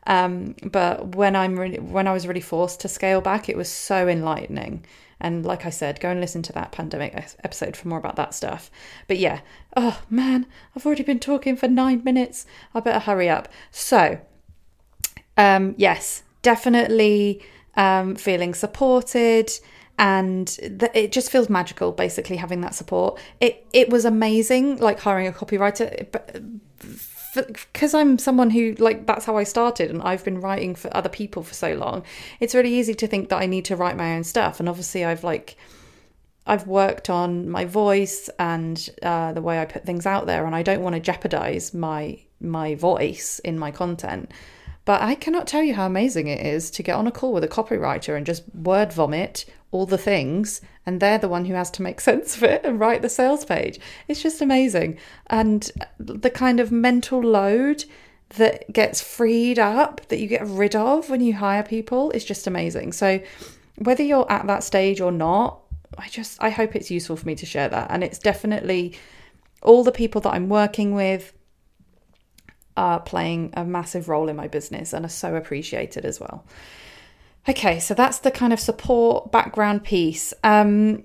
Um, 0.08 0.56
but 0.64 1.16
when 1.16 1.36
I'm 1.36 1.58
when 1.92 2.08
I 2.08 2.14
was 2.14 2.28
really 2.28 2.42
forced 2.42 2.80
to 2.82 2.88
scale 2.88 3.22
back, 3.22 3.50
it 3.50 3.58
was 3.58 3.70
so 3.70 4.08
enlightening. 4.08 4.86
And 5.20 5.46
like 5.46 5.66
I 5.66 5.70
said, 5.70 6.00
go 6.00 6.10
and 6.10 6.20
listen 6.20 6.42
to 6.44 6.54
that 6.54 6.72
pandemic 6.72 7.14
episode 7.44 7.78
for 7.78 7.88
more 7.88 7.98
about 7.98 8.18
that 8.18 8.34
stuff. 8.34 8.70
But 9.08 9.18
yeah, 9.18 9.40
oh 9.76 10.02
man, 10.10 10.46
I've 10.76 10.86
already 10.86 11.04
been 11.04 11.20
talking 11.20 11.56
for 11.56 11.68
nine 11.68 12.04
minutes. 12.04 12.46
I 12.74 12.82
better 12.82 13.00
hurry 13.00 13.30
up. 13.30 13.48
So, 13.72 14.20
um, 15.38 15.74
yes, 15.78 16.24
definitely 16.42 17.42
um, 17.76 18.16
feeling 18.16 18.54
supported 18.54 19.52
and 19.98 20.48
th- 20.48 20.92
it 20.94 21.12
just 21.12 21.32
feels 21.32 21.50
magical 21.50 21.92
basically 21.92 22.36
having 22.36 22.62
that 22.62 22.76
support 22.76 23.18
it 23.40 23.66
it 23.72 23.90
was 23.90 24.04
amazing 24.04 24.78
like 24.78 25.00
hiring 25.00 25.26
a 25.26 25.32
copywriter 25.32 26.06
but 26.12 26.42
because 27.36 27.94
I'm 27.94 28.18
someone 28.18 28.50
who 28.50 28.76
like 28.80 29.06
that's 29.06 29.26
how 29.26 29.38
I 29.38 29.44
started 29.44 29.90
and 29.92 30.02
I've 30.02 30.24
been 30.24 30.42
writing 30.42 30.76
for 30.76 30.96
other 30.96 31.10
people 31.10 31.44
for 31.44 31.54
so 31.54 31.74
long, 31.74 32.04
it's 32.40 32.56
really 32.56 32.74
easy 32.74 32.94
to 32.96 33.08
think 33.08 33.30
that 33.30 33.38
I 33.42 33.46
need 33.46 33.66
to 33.66 33.76
write 33.76 33.98
my 33.98 34.16
own 34.16 34.24
stuff. 34.24 34.60
And 34.60 34.68
obviously, 34.68 35.06
I've 35.06 35.24
like 35.24 35.58
I've 36.48 36.68
worked 36.68 37.10
on 37.10 37.50
my 37.50 37.66
voice 37.66 38.30
and 38.38 38.90
uh, 39.02 39.34
the 39.34 39.42
way 39.42 39.60
I 39.60 39.66
put 39.66 39.86
things 39.86 40.06
out 40.06 40.26
there, 40.26 40.46
and 40.46 40.56
I 40.56 40.64
don't 40.64 40.82
want 40.82 40.96
to 40.96 41.00
jeopardize 41.00 41.74
my 41.74 42.20
my 42.40 42.76
voice 42.76 43.40
in 43.40 43.58
my 43.58 43.72
content. 43.72 44.32
But 44.86 45.02
I 45.02 45.16
cannot 45.16 45.48
tell 45.48 45.64
you 45.64 45.74
how 45.74 45.88
amazing 45.88 46.28
it 46.28 46.46
is 46.46 46.70
to 46.72 46.84
get 46.84 46.96
on 46.96 47.08
a 47.08 47.12
call 47.12 47.34
with 47.34 47.44
a 47.44 47.48
copywriter 47.48 48.16
and 48.16 48.26
just 48.26 48.44
word 48.54 48.94
vomit 48.94 49.46
all 49.76 49.86
the 49.86 49.98
things, 49.98 50.62
and 50.86 51.02
they're 51.02 51.18
the 51.18 51.28
one 51.28 51.46
who 51.46 51.54
has 51.54 51.70
to 51.72 51.82
make 51.82 52.00
sense 52.10 52.38
of 52.38 52.44
it 52.44 52.62
and 52.64 52.80
write 52.80 53.02
the 53.02 53.10
sales 53.10 53.44
page. 53.44 53.80
It's 54.08 54.24
just 54.24 54.42
amazing. 54.42 54.98
And 55.28 55.70
the 56.00 56.30
kind 56.30 56.60
of 56.60 56.72
mental 56.72 57.22
load 57.22 57.84
that 58.38 58.72
gets 58.72 59.02
freed 59.02 59.60
up, 59.60 60.08
that 60.08 60.20
you 60.20 60.28
get 60.28 60.48
rid 60.48 60.76
of 60.76 61.10
when 61.10 61.22
you 61.22 61.34
hire 61.34 61.64
people, 61.64 62.12
is 62.12 62.24
just 62.26 62.48
amazing. 62.48 62.94
So, 62.94 63.22
whether 63.78 64.04
you're 64.04 64.32
at 64.32 64.48
that 64.48 64.64
stage 64.64 65.02
or 65.02 65.12
not, 65.12 65.60
I 65.98 66.08
just 66.08 66.42
I 66.42 66.50
hope 66.50 66.76
it's 66.76 66.90
useful 66.90 67.18
for 67.18 67.28
me 67.28 67.36
to 67.36 67.46
share 67.46 67.70
that. 67.70 67.92
And 67.92 68.04
it's 68.04 68.20
definitely 68.20 68.98
all 69.62 69.84
the 69.84 69.92
people 69.92 70.22
that 70.22 70.34
I'm 70.34 70.48
working 70.50 70.94
with 70.96 71.34
are 72.78 73.00
playing 73.00 73.54
a 73.54 73.64
massive 73.64 74.10
role 74.10 74.30
in 74.30 74.36
my 74.36 74.48
business 74.48 74.94
and 74.94 75.06
are 75.06 75.10
so 75.10 75.36
appreciated 75.36 76.06
as 76.06 76.20
well. 76.20 76.46
Okay, 77.48 77.80
so 77.80 77.94
that's 77.94 78.20
the 78.20 78.32
kind 78.32 78.54
of 78.54 78.60
support 78.60 79.32
background 79.32 79.84
piece. 79.84 80.34
Um, 80.44 81.04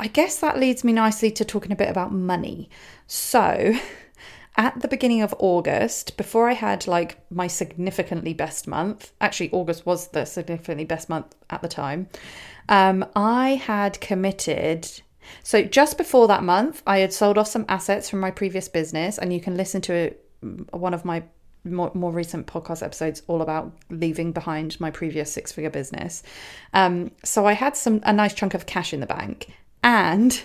I 0.00 0.08
guess 0.08 0.38
that 0.40 0.58
leads 0.58 0.82
me 0.82 0.92
nicely 0.92 1.30
to 1.32 1.44
talking 1.44 1.72
a 1.72 1.76
bit 1.76 1.90
about 1.90 2.12
money. 2.12 2.70
So, 3.06 3.74
at 4.56 4.80
the 4.80 4.88
beginning 4.88 5.20
of 5.22 5.34
August, 5.38 6.16
before 6.16 6.48
I 6.48 6.54
had 6.54 6.86
like 6.86 7.18
my 7.30 7.46
significantly 7.46 8.32
best 8.32 8.66
month, 8.66 9.12
actually, 9.20 9.50
August 9.52 9.84
was 9.84 10.08
the 10.08 10.24
significantly 10.24 10.86
best 10.86 11.10
month 11.10 11.34
at 11.50 11.60
the 11.60 11.68
time, 11.68 12.08
um, 12.68 13.04
I 13.14 13.50
had 13.50 14.00
committed. 14.00 14.88
So, 15.42 15.62
just 15.62 15.98
before 15.98 16.28
that 16.28 16.42
month, 16.42 16.82
I 16.86 16.98
had 16.98 17.12
sold 17.12 17.36
off 17.36 17.48
some 17.48 17.66
assets 17.68 18.08
from 18.08 18.20
my 18.20 18.30
previous 18.30 18.68
business, 18.68 19.18
and 19.18 19.32
you 19.34 19.40
can 19.40 19.56
listen 19.56 19.82
to 19.82 20.14
one 20.70 20.94
of 20.94 21.04
my 21.04 21.22
more, 21.64 21.90
more 21.94 22.12
recent 22.12 22.46
podcast 22.46 22.82
episodes 22.82 23.22
all 23.26 23.42
about 23.42 23.72
leaving 23.90 24.32
behind 24.32 24.78
my 24.80 24.90
previous 24.90 25.32
six 25.32 25.52
figure 25.52 25.70
business. 25.70 26.22
Um, 26.74 27.10
so 27.24 27.46
I 27.46 27.52
had 27.52 27.76
some 27.76 28.00
a 28.04 28.12
nice 28.12 28.34
chunk 28.34 28.54
of 28.54 28.66
cash 28.66 28.92
in 28.92 29.00
the 29.00 29.06
bank, 29.06 29.52
and 29.82 30.42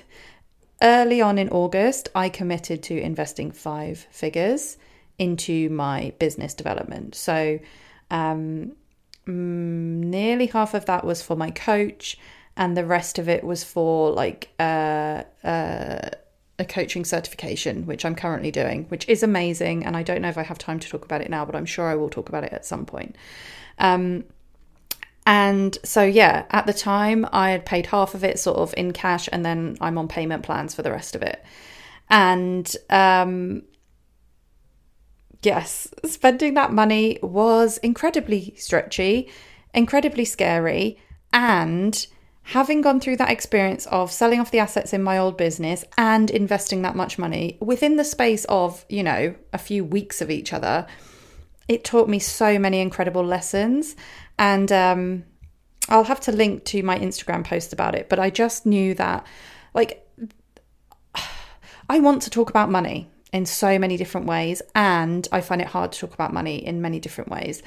early 0.82 1.22
on 1.22 1.38
in 1.38 1.50
August, 1.50 2.10
I 2.16 2.30
committed 2.30 2.84
to 2.84 3.00
investing 3.00 3.52
five 3.52 4.08
figures 4.12 4.78
into 5.18 5.70
my 5.70 6.14
business 6.20 6.54
development. 6.54 7.16
So 7.16 7.60
um, 8.12 8.74
mm, 9.26 9.34
nearly 9.34 10.48
half 10.48 10.74
of 10.74 10.86
that 10.86 11.04
was 11.04 11.22
for 11.22 11.36
my 11.36 11.52
coach, 11.52 12.18
and 12.56 12.78
the 12.78 12.86
rest 12.86 13.20
of 13.20 13.28
it 13.30 13.44
was 13.44 13.64
for 13.64 14.12
like 14.12 14.50
uh, 14.60 15.24
uh, 15.44 16.10
a 16.60 16.66
coaching 16.66 17.06
certification, 17.06 17.86
which 17.86 18.04
I'm 18.04 18.16
currently 18.16 18.52
doing, 18.52 18.86
which 18.86 19.08
is 19.08 19.24
amazing. 19.24 19.86
And 19.86 19.96
I 19.96 20.04
don't 20.04 20.22
know 20.22 20.30
if 20.30 20.38
I 20.38 20.44
have 20.44 20.58
time 20.58 20.80
to 20.80 20.90
talk 20.90 21.06
about 21.06 21.22
it 21.22 21.30
now, 21.30 21.46
but 21.46 21.56
I'm 21.56 21.66
sure 21.66 21.88
I 21.88 21.96
will 21.96 22.10
talk 22.10 22.30
about 22.30 22.44
it 22.44 22.54
at 22.54 22.66
some 22.66 22.86
point. 22.86 23.16
Um, 23.78 24.24
and 25.26 25.78
so, 25.84 26.04
yeah, 26.04 26.46
at 26.52 26.66
the 26.66 26.74
time, 26.74 27.28
I 27.32 27.52
had 27.52 27.66
paid 27.66 27.88
half 27.88 28.16
of 28.16 28.24
it 28.24 28.40
sort 28.40 28.58
of 28.58 28.74
in 28.78 28.94
cash, 28.94 29.28
and 29.32 29.46
then 29.46 29.78
I'm 29.82 29.98
on 29.98 30.08
payment 30.08 30.44
plans 30.44 30.74
for 30.74 30.82
the 30.82 30.92
rest 30.92 31.16
of 31.16 31.22
it. 31.22 31.44
And 32.10 32.74
um, 32.90 33.64
yes, 35.44 35.90
spending 36.06 36.54
that 36.54 36.72
money 36.72 37.20
was 37.22 37.78
incredibly 37.80 38.56
stretchy, 38.58 39.30
incredibly 39.74 40.26
scary, 40.26 40.98
and 41.34 42.08
having 42.48 42.80
gone 42.80 42.98
through 42.98 43.18
that 43.18 43.30
experience 43.30 43.86
of 43.88 44.10
selling 44.10 44.40
off 44.40 44.52
the 44.52 44.60
assets 44.60 44.94
in 44.94 45.04
my 45.04 45.18
old 45.18 45.36
business 45.36 45.84
and 45.98 46.30
investing 46.30 46.82
that 46.82 46.96
much 46.96 47.20
money 47.20 47.58
within 47.60 47.98
the 47.98 48.06
space 48.06 48.46
of, 48.48 48.86
you 48.88 49.04
know, 49.04 49.36
a 49.52 49.58
few 49.58 49.84
weeks 49.84 50.22
of 50.22 50.32
each 50.32 50.54
other, 50.54 50.88
it 51.68 51.84
taught 51.84 52.08
me 52.08 52.20
so 52.20 52.58
many 52.58 52.80
incredible 52.80 53.24
lessons. 53.24 53.98
And 54.40 54.72
um, 54.72 55.26
I'll 55.90 56.06
have 56.06 56.22
to 56.22 56.32
link 56.32 56.64
to 56.66 56.82
my 56.84 56.98
Instagram 56.98 57.44
post 57.44 57.74
about 57.74 57.96
it, 57.96 58.08
but 58.08 58.18
I 58.18 58.30
just 58.30 58.66
knew 58.66 58.94
that, 58.94 59.28
like, 59.74 60.08
I 61.90 62.00
want 62.00 62.22
to 62.22 62.30
talk 62.30 62.50
about 62.50 62.72
money 62.72 63.10
in 63.34 63.46
so 63.46 63.78
many 63.78 63.98
different 63.98 64.26
ways, 64.26 64.62
and 64.74 65.28
I 65.34 65.42
find 65.42 65.60
it 65.60 65.68
hard 65.68 65.92
to 65.92 66.00
talk 66.00 66.14
about 66.14 66.32
money 66.32 66.66
in 66.66 66.82
many 66.82 67.02
different 67.02 67.30
ways. 67.30 67.62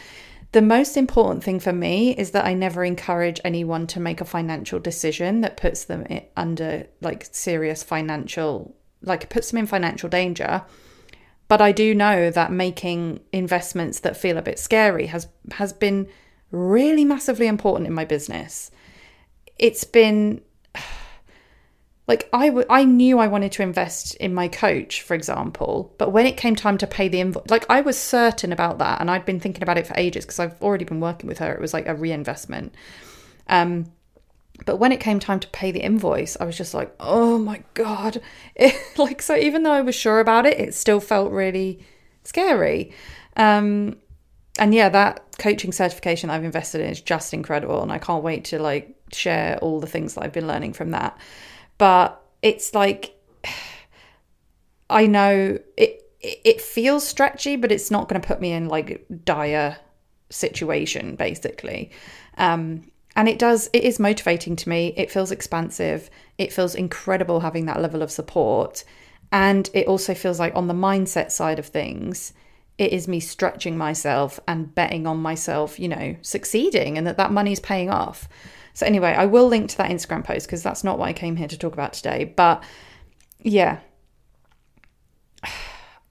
The 0.52 0.62
most 0.62 0.96
important 0.96 1.44
thing 1.44 1.60
for 1.60 1.72
me 1.72 2.10
is 2.16 2.32
that 2.32 2.44
I 2.44 2.54
never 2.54 2.84
encourage 2.84 3.40
anyone 3.44 3.86
to 3.88 4.00
make 4.00 4.20
a 4.20 4.24
financial 4.24 4.80
decision 4.80 5.42
that 5.42 5.56
puts 5.56 5.84
them 5.84 6.06
under 6.36 6.86
like 7.00 7.28
serious 7.30 7.84
financial, 7.84 8.74
like 9.02 9.30
puts 9.30 9.50
them 9.50 9.58
in 9.58 9.66
financial 9.66 10.08
danger. 10.08 10.64
But 11.46 11.60
I 11.60 11.70
do 11.70 11.94
know 11.94 12.30
that 12.30 12.50
making 12.50 13.20
investments 13.32 14.00
that 14.00 14.16
feel 14.16 14.38
a 14.38 14.42
bit 14.42 14.58
scary 14.58 15.06
has 15.06 15.28
has 15.52 15.72
been 15.72 16.08
really 16.50 17.04
massively 17.04 17.46
important 17.46 17.86
in 17.86 17.92
my 17.92 18.04
business. 18.04 18.72
It's 19.56 19.84
been 19.84 20.40
like 22.06 22.28
I, 22.32 22.46
w- 22.48 22.66
I 22.68 22.84
knew 22.84 23.18
I 23.18 23.28
wanted 23.28 23.52
to 23.52 23.62
invest 23.62 24.16
in 24.16 24.34
my 24.34 24.48
coach, 24.48 25.02
for 25.02 25.14
example, 25.14 25.94
but 25.98 26.10
when 26.10 26.26
it 26.26 26.36
came 26.36 26.56
time 26.56 26.76
to 26.78 26.86
pay 26.86 27.08
the 27.08 27.20
invoice, 27.20 27.48
like 27.48 27.66
I 27.70 27.80
was 27.80 27.98
certain 27.98 28.52
about 28.52 28.78
that, 28.78 29.00
and 29.00 29.10
I'd 29.10 29.24
been 29.24 29.40
thinking 29.40 29.62
about 29.62 29.78
it 29.78 29.86
for 29.86 29.94
ages 29.96 30.24
because 30.24 30.40
I've 30.40 30.60
already 30.60 30.84
been 30.84 31.00
working 31.00 31.28
with 31.28 31.38
her. 31.38 31.52
It 31.52 31.60
was 31.60 31.72
like 31.72 31.86
a 31.86 31.94
reinvestment. 31.94 32.74
Um, 33.48 33.92
but 34.66 34.76
when 34.76 34.92
it 34.92 35.00
came 35.00 35.20
time 35.20 35.40
to 35.40 35.48
pay 35.48 35.70
the 35.70 35.80
invoice, 35.80 36.36
I 36.40 36.44
was 36.44 36.56
just 36.56 36.74
like, 36.74 36.94
oh 37.00 37.38
my 37.38 37.62
god! 37.74 38.20
It, 38.56 38.76
like 38.98 39.22
so, 39.22 39.36
even 39.36 39.62
though 39.62 39.72
I 39.72 39.80
was 39.80 39.94
sure 39.94 40.20
about 40.20 40.46
it, 40.46 40.58
it 40.58 40.74
still 40.74 41.00
felt 41.00 41.32
really 41.32 41.80
scary. 42.24 42.92
Um, 43.36 43.96
and 44.58 44.74
yeah, 44.74 44.88
that 44.90 45.24
coaching 45.38 45.72
certification 45.72 46.28
I've 46.28 46.44
invested 46.44 46.80
in 46.80 46.90
is 46.90 47.00
just 47.00 47.32
incredible, 47.32 47.82
and 47.82 47.92
I 47.92 47.98
can't 47.98 48.24
wait 48.24 48.44
to 48.46 48.58
like 48.58 48.96
share 49.12 49.58
all 49.58 49.80
the 49.80 49.86
things 49.86 50.14
that 50.14 50.24
I've 50.24 50.32
been 50.32 50.46
learning 50.46 50.72
from 50.72 50.90
that 50.90 51.16
but 51.80 52.22
it's 52.42 52.74
like 52.74 53.16
I 54.90 55.06
know 55.06 55.58
it 55.76 55.96
it 56.20 56.60
feels 56.60 57.08
stretchy, 57.08 57.56
but 57.56 57.72
it's 57.72 57.90
not 57.90 58.06
going 58.06 58.20
to 58.20 58.26
put 58.28 58.42
me 58.42 58.52
in 58.52 58.68
like 58.68 59.06
dire 59.24 59.78
situation 60.28 61.16
basically. 61.16 61.90
Um, 62.36 62.90
and 63.16 63.26
it 63.28 63.38
does 63.38 63.70
it 63.72 63.82
is 63.82 63.98
motivating 63.98 64.54
to 64.56 64.68
me. 64.68 64.92
It 64.96 65.10
feels 65.10 65.32
expansive. 65.32 66.10
It 66.38 66.52
feels 66.52 66.74
incredible 66.74 67.40
having 67.40 67.66
that 67.66 67.80
level 67.80 68.02
of 68.02 68.10
support. 68.10 68.84
And 69.32 69.70
it 69.72 69.86
also 69.86 70.12
feels 70.14 70.38
like 70.38 70.54
on 70.54 70.66
the 70.66 70.74
mindset 70.74 71.30
side 71.30 71.58
of 71.58 71.66
things, 71.66 72.34
it 72.76 72.92
is 72.92 73.08
me 73.08 73.20
stretching 73.20 73.78
myself 73.78 74.38
and 74.46 74.74
betting 74.74 75.06
on 75.06 75.18
myself, 75.18 75.78
you 75.78 75.88
know, 75.88 76.16
succeeding 76.20 76.98
and 76.98 77.06
that 77.06 77.16
that 77.16 77.32
money's 77.32 77.60
paying 77.60 77.88
off. 77.90 78.28
So, 78.80 78.86
anyway, 78.86 79.10
I 79.12 79.26
will 79.26 79.46
link 79.46 79.68
to 79.70 79.76
that 79.76 79.90
Instagram 79.90 80.24
post 80.24 80.46
because 80.46 80.62
that's 80.62 80.82
not 80.82 80.98
what 80.98 81.06
I 81.06 81.12
came 81.12 81.36
here 81.36 81.48
to 81.48 81.58
talk 81.58 81.74
about 81.74 81.92
today. 81.92 82.24
But 82.24 82.64
yeah, 83.38 83.80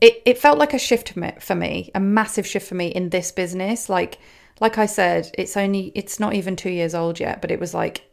it, 0.01 0.21
it 0.23 0.38
felt 0.38 0.59
like 0.59 0.75
a 0.75 0.77
shift 0.77 1.13
for 1.41 1.55
me, 1.55 1.89
a 1.95 1.99
massive 1.99 2.45
shift 2.45 2.69
for 2.69 2.75
me 2.75 2.89
in 2.89 3.09
this 3.09 3.31
business. 3.31 3.89
Like, 3.89 4.19
like 4.61 4.77
I 4.77 4.85
said, 4.85 5.31
it's 5.35 5.57
only, 5.57 5.91
it's 5.95 6.19
not 6.19 6.35
even 6.35 6.55
two 6.55 6.69
years 6.69 6.93
old 6.93 7.19
yet, 7.19 7.41
but 7.41 7.49
it 7.49 7.59
was 7.59 7.73
like, 7.73 8.03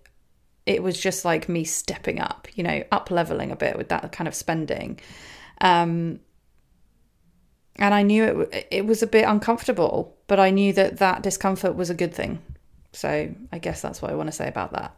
it 0.65 0.83
was 0.83 0.99
just 0.99 1.27
like 1.27 1.51
me 1.51 1.65
stepping 1.65 2.19
up, 2.19 2.49
you 2.55 2.65
know, 2.65 2.83
up 2.91 3.11
leveling 3.11 3.51
a 3.51 3.57
bit 3.57 3.77
with 3.77 3.91
that 3.91 4.11
kind 4.11 4.27
of 4.27 4.35
spending. 4.35 4.99
Um, 5.61 6.21
and 7.79 7.93
I 7.93 8.03
knew 8.03 8.49
it 8.51 8.69
it 8.71 8.87
was 8.87 9.03
a 9.03 9.07
bit 9.07 9.29
uncomfortable, 9.29 10.17
but 10.29 10.41
I 10.41 10.49
knew 10.49 10.73
that 10.73 10.97
that 10.97 11.23
discomfort 11.23 11.77
was 11.77 11.91
a 11.91 11.95
good 11.95 12.15
thing. 12.15 12.43
So 12.97 13.35
I 13.53 13.59
guess 13.59 13.83
that's 13.83 14.01
what 14.01 14.11
I 14.11 14.15
want 14.15 14.29
to 14.29 14.33
say 14.33 14.49
about 14.49 14.73
that. 14.73 14.97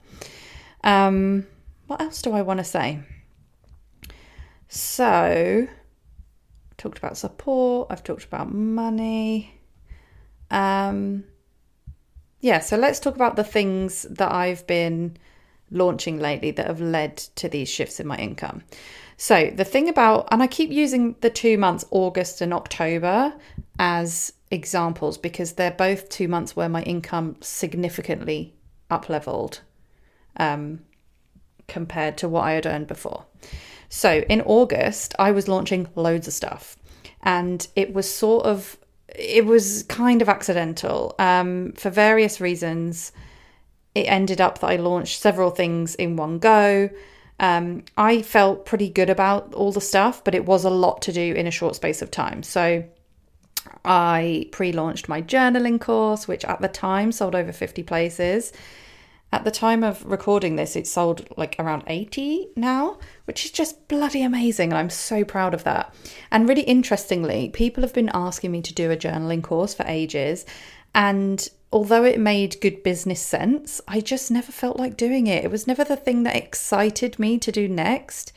Um, 0.85 1.47
what 1.89 2.01
else 2.01 2.23
do 2.23 2.33
I 2.33 2.43
want 2.43 2.59
to 2.59 2.65
say? 2.65 3.01
So, 4.69 5.67
talked 6.77 6.99
about 6.99 7.17
support. 7.17 7.89
I've 7.91 8.05
talked 8.05 8.25
about 8.25 8.53
money. 8.55 9.59
Um, 10.51 11.25
yeah, 12.41 12.61
so 12.61 12.77
let's 12.77 13.01
talk 13.01 13.17
about 13.17 13.35
the 13.35 13.45
things 13.45 14.03
that 14.11 14.31
I've 14.31 14.67
been 14.67 15.17
launching 15.71 16.21
lately 16.21 16.53
that 16.53 16.67
have 16.67 16.81
led 16.81 17.17
to 17.17 17.49
these 17.49 17.69
shifts 17.69 17.99
in 17.99 18.07
my 18.07 18.17
income. 18.17 18.63
So, 19.17 19.51
the 19.51 19.65
thing 19.65 19.89
about, 19.89 20.29
and 20.31 20.41
I 20.41 20.47
keep 20.47 20.71
using 20.71 21.17
the 21.21 21.31
two 21.31 21.59
months, 21.59 21.85
August 21.91 22.41
and 22.41 22.55
October, 22.55 23.35
as 23.81 24.33
examples 24.51 25.19
because 25.19 25.53
they're 25.53 25.71
both 25.71 26.09
two 26.09 26.29
months 26.29 26.57
where 26.57 26.69
my 26.69 26.83
income 26.83 27.37
significantly 27.41 28.55
up 28.91 29.09
leveled 29.09 29.61
um, 30.37 30.81
compared 31.67 32.17
to 32.19 32.29
what 32.29 32.45
I 32.45 32.53
had 32.53 32.67
earned 32.67 32.87
before. 32.87 33.27
So, 33.89 34.19
in 34.29 34.43
August, 34.43 35.15
I 35.19 35.31
was 35.31 35.49
launching 35.49 35.89
loads 35.95 36.29
of 36.29 36.35
stuff, 36.35 36.77
and 37.23 37.67
it 37.75 37.95
was 37.95 38.13
sort 38.13 38.45
of, 38.45 38.77
it 39.09 39.47
was 39.47 39.85
kind 39.85 40.21
of 40.21 40.29
accidental 40.29 41.15
um, 41.19 41.73
for 41.73 41.91
various 41.91 42.41
reasons. 42.41 43.13
It 43.95 44.03
ended 44.03 44.41
up 44.41 44.59
that 44.59 44.69
I 44.69 44.77
launched 44.77 45.21
several 45.21 45.51
things 45.51 45.95
in 45.95 46.17
one 46.17 46.39
go. 46.39 46.91
Um, 47.41 47.85
I 47.97 48.23
felt 48.23 48.67
pretty 48.67 48.89
good 48.89 49.11
about 49.11 49.55
all 49.55 49.73
the 49.73 49.81
stuff, 49.81 50.23
but 50.23 50.35
it 50.35 50.45
was 50.45 50.65
a 50.65 50.71
lot 50.71 51.03
to 51.03 51.13
do 51.13 51.35
in 51.35 51.47
a 51.47 51.51
short 51.53 51.77
space 51.77 52.03
of 52.03 52.11
time. 52.11 52.43
So 52.43 52.85
I 53.85 54.49
pre 54.51 54.73
launched 54.73 55.09
my 55.09 55.23
journaling 55.23 55.81
course, 55.81 56.29
which 56.29 56.45
at 56.45 56.61
the 56.61 56.69
time 56.69 57.13
sold 57.13 57.35
over 57.35 57.53
50 57.53 57.83
places. 57.83 58.53
At 59.31 59.45
the 59.45 59.51
time 59.51 59.85
of 59.85 60.05
recording 60.07 60.57
this, 60.57 60.75
it 60.75 60.87
sold 60.87 61.29
like 61.37 61.57
around 61.59 61.85
80 61.87 62.49
now, 62.57 62.99
which 63.27 63.45
is 63.45 63.51
just 63.51 63.87
bloody 63.87 64.23
amazing. 64.23 64.71
And 64.71 64.79
I'm 64.79 64.91
so 64.91 65.23
proud 65.23 65.53
of 65.53 65.65
that. 65.65 65.95
And 66.31 66.49
really 66.49 66.63
interestingly, 66.63 67.51
people 67.51 67.83
have 67.83 67.93
been 67.93 68.11
asking 68.15 68.53
me 68.53 68.63
to 68.63 68.73
do 68.73 68.91
a 68.91 68.97
journaling 68.97 69.43
course 69.43 69.75
for 69.75 69.85
ages. 69.87 70.47
And 70.95 71.47
although 71.71 72.05
it 72.05 72.19
made 72.19 72.61
good 72.63 72.83
business 72.83 73.21
sense, 73.21 73.83
I 73.87 74.01
just 74.01 74.31
never 74.31 74.51
felt 74.51 74.79
like 74.79 74.97
doing 74.97 75.27
it. 75.27 75.45
It 75.45 75.51
was 75.51 75.67
never 75.67 75.85
the 75.85 75.97
thing 75.97 76.23
that 76.23 76.35
excited 76.35 77.19
me 77.19 77.39
to 77.39 77.53
do 77.53 77.69
next 77.69 78.33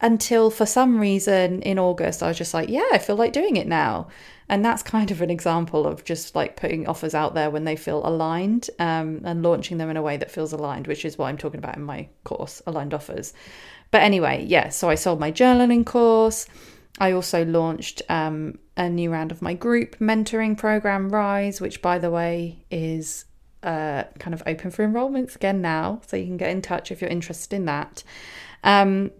until 0.00 0.50
for 0.50 0.66
some 0.66 0.98
reason 0.98 1.62
in 1.62 1.78
August, 1.78 2.22
I 2.22 2.28
was 2.28 2.38
just 2.38 2.54
like, 2.54 2.68
yeah, 2.68 2.88
I 2.92 2.98
feel 2.98 3.16
like 3.16 3.32
doing 3.32 3.56
it 3.56 3.66
now. 3.66 4.08
And 4.48 4.64
that's 4.64 4.82
kind 4.82 5.10
of 5.10 5.22
an 5.22 5.30
example 5.30 5.86
of 5.86 6.04
just 6.04 6.34
like 6.34 6.56
putting 6.56 6.88
offers 6.88 7.14
out 7.14 7.34
there 7.34 7.50
when 7.50 7.64
they 7.64 7.76
feel 7.76 8.04
aligned 8.04 8.68
um, 8.80 9.20
and 9.24 9.42
launching 9.42 9.78
them 9.78 9.90
in 9.90 9.96
a 9.96 10.02
way 10.02 10.16
that 10.16 10.30
feels 10.30 10.52
aligned, 10.52 10.88
which 10.88 11.04
is 11.04 11.16
what 11.16 11.26
I'm 11.26 11.38
talking 11.38 11.58
about 11.58 11.76
in 11.76 11.84
my 11.84 12.08
course, 12.24 12.60
Aligned 12.66 12.92
Offers. 12.92 13.32
But 13.92 14.02
anyway, 14.02 14.44
yeah, 14.44 14.70
so 14.70 14.88
I 14.88 14.96
sold 14.96 15.20
my 15.20 15.30
journaling 15.30 15.86
course. 15.86 16.46
I 16.98 17.12
also 17.12 17.44
launched 17.44 18.02
um, 18.08 18.58
a 18.76 18.88
new 18.88 19.12
round 19.12 19.30
of 19.30 19.40
my 19.40 19.54
group 19.54 19.98
mentoring 19.98 20.56
program, 20.58 21.10
Rise, 21.10 21.60
which, 21.60 21.80
by 21.80 21.98
the 21.98 22.10
way, 22.10 22.64
is 22.70 23.26
uh, 23.62 24.04
kind 24.18 24.34
of 24.34 24.42
open 24.46 24.70
for 24.70 24.86
enrollments 24.86 25.36
again 25.36 25.60
now. 25.60 26.00
So 26.06 26.16
you 26.16 26.26
can 26.26 26.36
get 26.36 26.50
in 26.50 26.62
touch 26.62 26.90
if 26.90 27.00
you're 27.00 27.10
interested 27.10 27.54
in 27.54 27.66
that. 27.66 28.02
Um, 28.64 29.12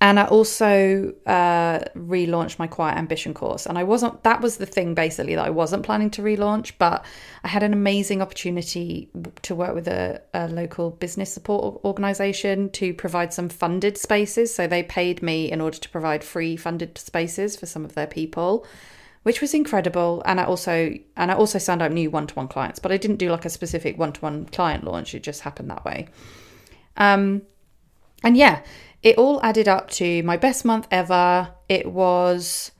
and 0.00 0.20
I 0.20 0.26
also 0.26 1.14
uh, 1.24 1.78
relaunched 1.96 2.58
my 2.58 2.66
Quiet 2.66 2.98
Ambition 2.98 3.32
course. 3.32 3.64
And 3.64 3.78
I 3.78 3.82
wasn't, 3.82 4.22
that 4.24 4.42
was 4.42 4.58
the 4.58 4.66
thing 4.66 4.94
basically 4.94 5.34
that 5.36 5.46
I 5.46 5.50
wasn't 5.50 5.84
planning 5.84 6.10
to 6.10 6.22
relaunch, 6.22 6.72
but 6.78 7.02
I 7.44 7.48
had 7.48 7.62
an 7.62 7.72
amazing 7.72 8.20
opportunity 8.20 9.08
to 9.40 9.54
work 9.54 9.74
with 9.74 9.88
a, 9.88 10.20
a 10.34 10.48
local 10.48 10.90
business 10.90 11.32
support 11.32 11.82
organization 11.82 12.68
to 12.72 12.92
provide 12.92 13.32
some 13.32 13.48
funded 13.48 13.96
spaces. 13.96 14.54
So 14.54 14.66
they 14.66 14.82
paid 14.82 15.22
me 15.22 15.50
in 15.50 15.62
order 15.62 15.78
to 15.78 15.88
provide 15.88 16.22
free 16.22 16.58
funded 16.58 16.98
spaces 16.98 17.56
for 17.56 17.64
some 17.64 17.84
of 17.84 17.94
their 17.94 18.06
people 18.06 18.66
which 19.22 19.40
was 19.40 19.54
incredible 19.54 20.22
and 20.24 20.38
i 20.38 20.44
also 20.44 20.94
and 21.16 21.32
i 21.32 21.34
also 21.34 21.58
signed 21.58 21.82
up 21.82 21.90
new 21.90 22.08
one-to-one 22.08 22.46
clients 22.46 22.78
but 22.78 22.92
i 22.92 22.96
didn't 22.96 23.16
do 23.16 23.28
like 23.28 23.44
a 23.44 23.50
specific 23.50 23.98
one-to-one 23.98 24.46
client 24.46 24.84
launch 24.84 25.16
it 25.16 25.22
just 25.24 25.40
happened 25.40 25.68
that 25.68 25.84
way 25.84 26.06
um 26.96 27.42
and 28.22 28.36
yeah 28.36 28.62
it 29.06 29.18
all 29.18 29.40
added 29.44 29.68
up 29.68 29.88
to 29.88 30.20
my 30.24 30.36
best 30.36 30.64
month 30.64 30.88
ever. 30.90 31.54
It 31.68 31.86
was 31.86 32.72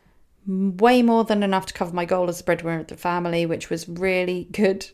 way 0.44 1.00
more 1.00 1.22
than 1.22 1.44
enough 1.44 1.66
to 1.66 1.72
cover 1.72 1.94
my 1.94 2.04
goal 2.04 2.28
as 2.28 2.40
a 2.40 2.44
breadwinner 2.44 2.80
of 2.80 2.88
the 2.88 2.96
family, 2.96 3.46
which 3.46 3.70
was 3.70 3.88
really 3.88 4.48
good 4.50 4.90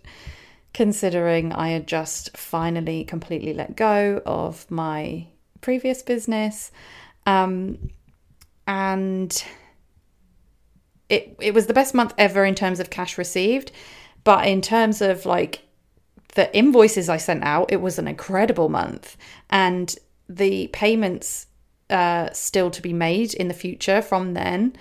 considering 0.75 1.51
I 1.55 1.71
had 1.71 1.87
just 1.87 2.37
finally 2.37 3.05
completely 3.05 3.55
let 3.55 3.77
go 3.77 4.21
of 4.27 4.71
my 4.71 5.27
previous 5.63 6.03
business. 6.03 6.71
Um, 7.25 7.79
and 8.67 9.43
it 11.09 11.35
it 11.41 11.55
was 11.55 11.67
the 11.67 11.73
best 11.73 11.95
month 11.95 12.13
ever 12.19 12.45
in 12.45 12.55
terms 12.55 12.79
of 12.79 12.91
cash 12.91 13.17
received, 13.17 13.73
but 14.23 14.47
in 14.47 14.61
terms 14.61 15.01
of 15.01 15.25
like 15.25 15.63
the 16.35 16.55
invoices 16.55 17.09
I 17.09 17.17
sent 17.17 17.43
out, 17.43 17.73
it 17.73 17.81
was 17.81 17.99
an 17.99 18.07
incredible 18.07 18.69
month. 18.69 19.17
And 19.49 19.97
the 20.37 20.69
payments 20.69 21.47
uh, 21.91 22.31
still 22.33 22.71
to 22.71 22.83
be 22.83 22.93
made 22.93 23.35
in 23.35 23.49
the 23.49 23.55
future 23.55 24.01
from 24.03 24.35
then 24.35 24.77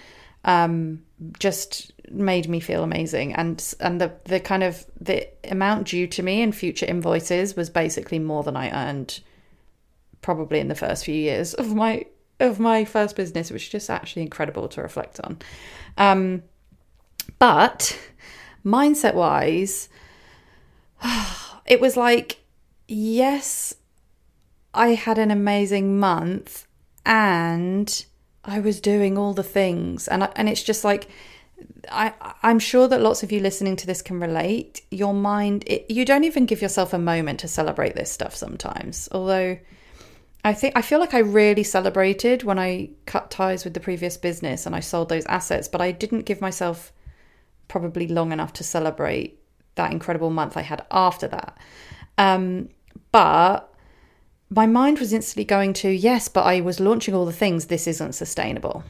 um, 0.45 1.03
just 1.39 1.91
made 2.09 2.47
me 2.47 2.59
feel 2.59 2.83
amazing. 2.83 3.33
And 3.33 3.73
and 3.79 4.01
the 4.01 4.13
the 4.25 4.39
kind 4.39 4.63
of 4.63 4.85
the 4.99 5.27
amount 5.49 5.87
due 5.87 6.07
to 6.07 6.23
me 6.23 6.41
in 6.41 6.51
future 6.51 6.85
invoices 6.85 7.55
was 7.55 7.69
basically 7.69 8.19
more 8.19 8.43
than 8.43 8.55
I 8.55 8.69
earned 8.71 9.19
probably 10.21 10.59
in 10.59 10.67
the 10.67 10.75
first 10.75 11.05
few 11.05 11.15
years 11.15 11.53
of 11.53 11.73
my 11.73 12.05
of 12.39 12.59
my 12.59 12.85
first 12.85 13.15
business 13.15 13.51
which 13.51 13.65
is 13.65 13.69
just 13.69 13.89
actually 13.89 14.23
incredible 14.23 14.67
to 14.69 14.81
reflect 14.81 15.19
on. 15.21 15.39
Um, 15.97 16.43
but 17.39 17.99
mindset 18.65 19.15
wise 19.15 19.89
it 21.65 21.79
was 21.81 21.97
like 21.97 22.39
yes 22.87 23.75
I 24.73 24.89
had 24.89 25.17
an 25.17 25.31
amazing 25.31 25.99
month 25.99 26.67
and 27.05 28.05
I 28.43 28.59
was 28.59 28.79
doing 28.79 29.17
all 29.17 29.33
the 29.33 29.43
things. 29.43 30.07
And 30.07 30.23
I, 30.23 30.29
and 30.35 30.49
it's 30.49 30.63
just 30.63 30.83
like 30.83 31.09
I 31.91 32.13
I'm 32.43 32.59
sure 32.59 32.87
that 32.87 33.01
lots 33.01 33.23
of 33.23 33.31
you 33.31 33.39
listening 33.39 33.75
to 33.77 33.87
this 33.87 34.01
can 34.01 34.19
relate. 34.19 34.81
Your 34.91 35.13
mind 35.13 35.63
it, 35.67 35.89
you 35.89 36.05
don't 36.05 36.23
even 36.23 36.45
give 36.45 36.61
yourself 36.61 36.93
a 36.93 36.99
moment 36.99 37.39
to 37.41 37.47
celebrate 37.47 37.95
this 37.95 38.11
stuff 38.11 38.35
sometimes. 38.35 39.09
Although 39.11 39.57
I 40.43 40.53
think 40.53 40.75
I 40.75 40.81
feel 40.81 40.99
like 40.99 41.13
I 41.13 41.19
really 41.19 41.63
celebrated 41.63 42.43
when 42.43 42.57
I 42.57 42.89
cut 43.05 43.29
ties 43.29 43.63
with 43.63 43.73
the 43.73 43.79
previous 43.79 44.17
business 44.17 44.65
and 44.65 44.75
I 44.75 44.79
sold 44.79 45.09
those 45.09 45.25
assets 45.25 45.67
but 45.67 45.81
I 45.81 45.91
didn't 45.91 46.25
give 46.25 46.41
myself 46.41 46.91
probably 47.67 48.07
long 48.07 48.31
enough 48.31 48.53
to 48.53 48.63
celebrate 48.63 49.39
that 49.75 49.91
incredible 49.91 50.29
month 50.29 50.57
I 50.57 50.61
had 50.61 50.85
after 50.89 51.27
that. 51.27 51.57
Um 52.17 52.69
but 53.11 53.70
my 54.53 54.65
mind 54.65 54.99
was 54.99 55.13
instantly 55.13 55.45
going 55.45 55.71
to, 55.73 55.89
yes, 55.89 56.27
but 56.27 56.45
I 56.45 56.59
was 56.59 56.81
launching 56.81 57.15
all 57.15 57.25
the 57.25 57.31
things, 57.31 57.65
this 57.65 57.87
isn't 57.87 58.13
sustainable. 58.13 58.83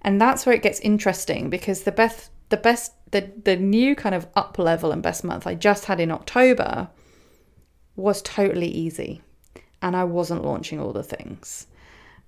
And 0.00 0.20
that's 0.20 0.46
where 0.46 0.54
it 0.54 0.62
gets 0.62 0.78
interesting 0.80 1.50
because 1.50 1.82
the 1.82 1.92
best 1.92 2.30
the 2.50 2.56
best 2.58 2.92
the 3.10 3.32
the 3.42 3.56
new 3.56 3.96
kind 3.96 4.14
of 4.14 4.28
up 4.36 4.58
level 4.58 4.92
and 4.92 5.02
best 5.02 5.24
month 5.24 5.46
I 5.46 5.54
just 5.54 5.86
had 5.86 5.98
in 5.98 6.10
October 6.10 6.88
was 7.96 8.20
totally 8.22 8.68
easy 8.68 9.22
and 9.80 9.96
I 9.96 10.04
wasn't 10.04 10.44
launching 10.44 10.78
all 10.78 10.92
the 10.92 11.02
things. 11.02 11.66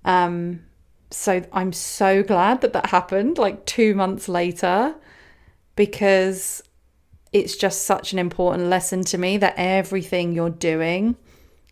Um 0.03 0.63
so 1.11 1.43
I'm 1.53 1.71
so 1.71 2.23
glad 2.23 2.61
that 2.61 2.73
that 2.73 2.87
happened 2.87 3.37
like 3.37 3.65
2 3.67 3.93
months 3.93 4.27
later 4.27 4.95
because 5.75 6.63
it's 7.31 7.55
just 7.55 7.85
such 7.85 8.11
an 8.11 8.19
important 8.19 8.69
lesson 8.69 9.03
to 9.03 9.19
me 9.19 9.37
that 9.37 9.53
everything 9.55 10.33
you're 10.33 10.49
doing 10.49 11.15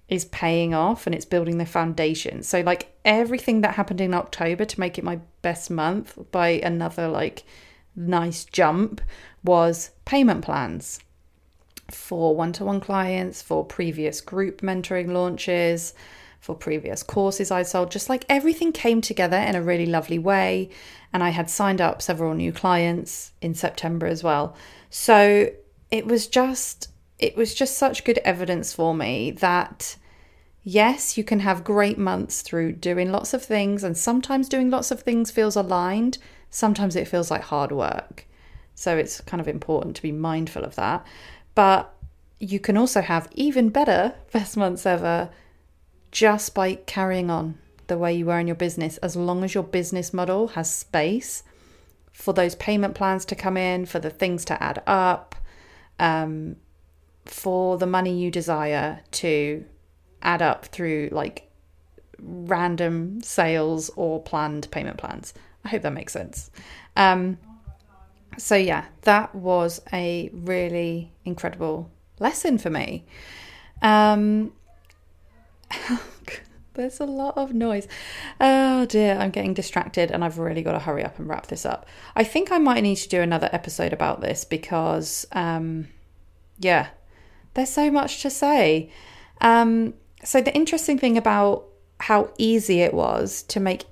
is 0.08 0.26
paying 0.26 0.74
off 0.74 1.06
and 1.06 1.16
it's 1.16 1.26
building 1.26 1.58
the 1.58 1.66
foundation. 1.66 2.44
So 2.44 2.62
like 2.62 2.96
everything 3.04 3.62
that 3.62 3.76
happened 3.76 4.02
in 4.02 4.14
October 4.14 4.66
to 4.66 4.80
make 4.80 4.98
it 4.98 5.04
my 5.04 5.20
best 5.42 5.72
month 5.72 6.18
by 6.32 6.50
another 6.50 7.08
like 7.08 7.44
nice 7.96 8.46
jump 8.46 9.02
was 9.44 9.92
payment 10.06 10.44
plans 10.44 11.00
for 11.90 12.36
one-to-one 12.36 12.82
clients, 12.82 13.42
for 13.42 13.64
previous 13.64 14.22
group 14.22 14.62
mentoring 14.62 15.12
launches, 15.12 15.94
for 16.40 16.56
previous 16.56 17.02
courses 17.02 17.50
I 17.50 17.64
sold. 17.64 17.92
Just 17.92 18.10
like 18.10 18.26
everything 18.30 18.72
came 18.72 19.02
together 19.02 19.38
in 19.38 19.56
a 19.56 19.62
really 19.62 19.86
lovely 19.86 20.20
way 20.20 20.70
and 21.14 21.24
I 21.24 21.30
had 21.30 21.50
signed 21.50 21.82
up 21.82 22.02
several 22.02 22.34
new 22.34 22.52
clients 22.52 23.32
in 23.42 23.56
September 23.56 24.06
as 24.06 24.24
well. 24.24 24.56
So 24.90 25.50
it 25.90 26.06
was 26.06 26.28
just 26.28 26.90
it 27.20 27.36
was 27.36 27.54
just 27.54 27.78
such 27.78 28.04
good 28.04 28.18
evidence 28.20 28.74
for 28.74 28.94
me 28.94 29.32
that 29.32 29.98
Yes, 30.68 31.16
you 31.16 31.24
can 31.24 31.42
have 31.42 31.64
great 31.64 32.00
months 32.00 32.42
through 32.42 32.72
doing 32.72 33.12
lots 33.12 33.36
of 33.36 33.46
things, 33.46 33.84
and 33.84 33.96
sometimes 33.96 34.50
doing 34.50 34.72
lots 34.72 34.90
of 34.90 35.02
things 35.02 35.30
feels 35.30 35.56
aligned, 35.56 36.18
sometimes 36.50 36.96
it 36.96 37.08
feels 37.08 37.30
like 37.30 37.44
hard 37.44 37.72
work. 37.72 38.26
So 38.74 38.98
it's 38.98 39.22
kind 39.22 39.40
of 39.40 39.48
important 39.48 39.96
to 39.98 40.02
be 40.02 40.12
mindful 40.12 40.64
of 40.64 40.74
that. 40.74 41.06
But 41.54 41.94
you 42.40 42.60
can 42.60 42.78
also 42.78 43.02
have 43.02 43.30
even 43.34 43.70
better 43.70 44.16
best 44.34 44.58
months 44.58 44.88
ever 44.88 45.30
just 46.12 46.56
by 46.56 46.74
carrying 46.74 47.30
on 47.30 47.60
the 47.86 48.00
way 48.00 48.16
you 48.16 48.26
were 48.26 48.40
in 48.40 48.48
your 48.48 48.56
business, 48.56 48.98
as 48.98 49.16
long 49.16 49.44
as 49.44 49.54
your 49.54 49.64
business 49.64 50.16
model 50.16 50.48
has 50.50 50.74
space 50.74 51.44
for 52.12 52.34
those 52.34 52.56
payment 52.56 52.96
plans 52.96 53.24
to 53.26 53.36
come 53.36 53.56
in, 53.56 53.86
for 53.86 54.00
the 54.00 54.10
things 54.10 54.44
to 54.46 54.64
add 54.64 54.82
up, 54.88 55.36
um, 56.00 56.56
for 57.26 57.78
the 57.78 57.86
money 57.86 58.18
you 58.20 58.32
desire 58.32 59.02
to 59.12 59.66
add 60.22 60.42
up 60.42 60.66
through 60.66 61.10
like 61.12 61.50
random 62.20 63.22
sales 63.22 63.90
or 63.96 64.22
planned 64.22 64.70
payment 64.72 64.98
plans. 64.98 65.34
I 65.64 65.70
hope 65.70 65.82
that 65.82 65.94
makes 65.94 66.14
sense. 66.14 66.52
Um, 66.96 67.38
so, 68.38 68.56
yeah, 68.56 68.86
that 69.02 69.34
was 69.34 69.82
a 69.94 70.30
really 70.34 71.12
incredible 71.24 71.90
lesson 72.20 72.58
for 72.58 72.70
me. 72.70 73.06
Um, 73.82 74.54
there's 76.74 77.00
a 77.00 77.06
lot 77.06 77.38
of 77.38 77.54
noise. 77.54 77.88
Oh 78.40 78.86
dear, 78.86 79.16
I'm 79.16 79.32
getting 79.32 79.54
distracted 79.54 80.12
and 80.12 80.24
I've 80.24 80.38
really 80.38 80.62
got 80.62 80.74
to 80.74 80.80
hurry 80.80 81.04
up 81.04 81.18
and 81.18 81.28
wrap 81.28 81.48
this 81.48 81.66
up. 81.66 81.86
I 82.16 82.24
think 82.24 82.52
I 82.52 82.58
might 82.58 82.82
need 82.82 82.98
to 82.98 83.10
do 83.10 83.22
another 83.22 83.50
episode 83.52 83.94
about 83.94 84.22
this 84.22 84.46
because, 84.46 85.26
um, 85.32 85.88
yeah, 86.60 86.88
there's 87.56 87.70
so 87.70 87.90
much 87.90 88.22
to 88.22 88.30
say. 88.30 88.92
Um, 89.42 89.96
so, 90.24 90.42
the 90.42 90.56
interesting 90.56 90.98
thing 90.98 91.18
about 91.18 91.66
how 92.00 92.32
easy 92.38 92.82
it 92.82 92.94
was 92.94 93.44
to 93.44 93.60
make 93.60 93.86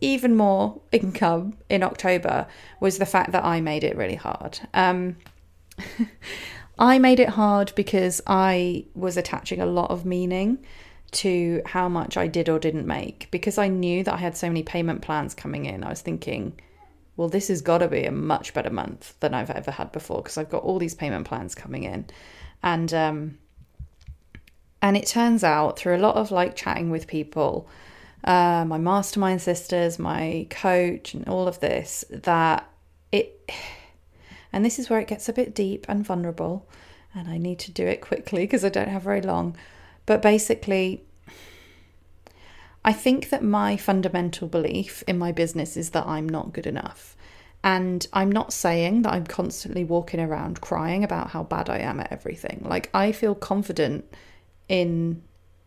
even 0.00 0.36
more 0.36 0.80
income 0.92 1.56
in 1.68 1.82
October 1.82 2.46
was 2.80 2.98
the 2.98 3.06
fact 3.06 3.32
that 3.32 3.44
I 3.44 3.60
made 3.60 3.84
it 3.84 3.96
really 3.96 4.16
hard. 4.16 4.60
Um, 4.74 5.16
I 6.78 6.98
made 6.98 7.20
it 7.20 7.30
hard 7.30 7.72
because 7.76 8.20
I 8.26 8.86
was 8.94 9.16
attaching 9.16 9.60
a 9.60 9.66
lot 9.66 9.90
of 9.90 10.04
meaning 10.04 10.64
to 11.12 11.62
how 11.64 11.88
much 11.88 12.16
I 12.16 12.26
did 12.26 12.48
or 12.48 12.58
didn't 12.58 12.86
make 12.86 13.28
because 13.30 13.56
I 13.56 13.68
knew 13.68 14.02
that 14.02 14.14
I 14.14 14.18
had 14.18 14.36
so 14.36 14.48
many 14.48 14.64
payment 14.64 15.00
plans 15.00 15.34
coming 15.34 15.66
in. 15.66 15.84
I 15.84 15.90
was 15.90 16.00
thinking, 16.00 16.58
well, 17.16 17.28
this 17.28 17.48
has 17.48 17.62
got 17.62 17.78
to 17.78 17.88
be 17.88 18.04
a 18.04 18.10
much 18.10 18.52
better 18.52 18.70
month 18.70 19.14
than 19.20 19.32
I've 19.32 19.50
ever 19.50 19.70
had 19.70 19.92
before 19.92 20.22
because 20.22 20.36
I've 20.36 20.50
got 20.50 20.64
all 20.64 20.80
these 20.80 20.94
payment 20.94 21.26
plans 21.26 21.54
coming 21.54 21.84
in. 21.84 22.06
And 22.64 22.92
um 22.92 23.38
and 24.82 24.96
it 24.96 25.06
turns 25.06 25.44
out 25.44 25.78
through 25.78 25.96
a 25.96 26.04
lot 26.06 26.16
of 26.16 26.30
like 26.30 26.56
chatting 26.56 26.90
with 26.90 27.06
people, 27.06 27.68
uh, 28.24 28.64
my 28.66 28.76
mastermind 28.76 29.40
sisters, 29.40 29.98
my 29.98 30.46
coach, 30.50 31.14
and 31.14 31.26
all 31.28 31.46
of 31.48 31.60
this, 31.60 32.04
that 32.10 32.68
it 33.12 33.50
and 34.52 34.64
this 34.64 34.78
is 34.78 34.90
where 34.90 35.00
it 35.00 35.08
gets 35.08 35.28
a 35.28 35.32
bit 35.32 35.54
deep 35.54 35.86
and 35.88 36.04
vulnerable, 36.04 36.66
and 37.14 37.28
I 37.28 37.38
need 37.38 37.58
to 37.60 37.72
do 37.72 37.86
it 37.86 38.00
quickly 38.00 38.42
because 38.44 38.64
I 38.64 38.68
don't 38.68 38.88
have 38.88 39.02
very 39.02 39.22
long. 39.22 39.56
But 40.06 40.20
basically, 40.20 41.02
I 42.84 42.92
think 42.92 43.30
that 43.30 43.42
my 43.42 43.76
fundamental 43.76 44.48
belief 44.48 45.02
in 45.06 45.18
my 45.18 45.32
business 45.32 45.76
is 45.76 45.90
that 45.90 46.06
I'm 46.06 46.28
not 46.28 46.52
good 46.52 46.66
enough. 46.66 47.16
And 47.64 48.06
I'm 48.12 48.30
not 48.30 48.52
saying 48.52 49.02
that 49.02 49.12
I'm 49.12 49.26
constantly 49.26 49.82
walking 49.82 50.20
around 50.20 50.60
crying 50.60 51.02
about 51.02 51.30
how 51.30 51.42
bad 51.42 51.68
I 51.68 51.78
am 51.78 51.98
at 51.98 52.12
everything. 52.12 52.62
Like, 52.64 52.90
I 52.94 53.10
feel 53.10 53.34
confident 53.34 54.04
in 54.68 55.22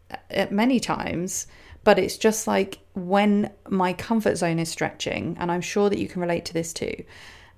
uh, 0.10 0.16
at 0.30 0.54
many 0.54 0.80
times, 0.80 1.48
but 1.84 2.00
it's 2.00 2.18
just 2.18 2.48
like 2.48 2.80
when 2.94 3.52
my 3.68 3.92
comfort 3.92 4.38
zone 4.38 4.60
is 4.60 4.70
stretching, 4.70 5.36
and 5.40 5.52
I'm 5.52 5.62
sure 5.62 5.90
that 5.90 6.00
you 6.00 6.08
can 6.08 6.22
relate 6.22 6.46
to 6.46 6.54
this 6.54 6.72
too 6.72 7.04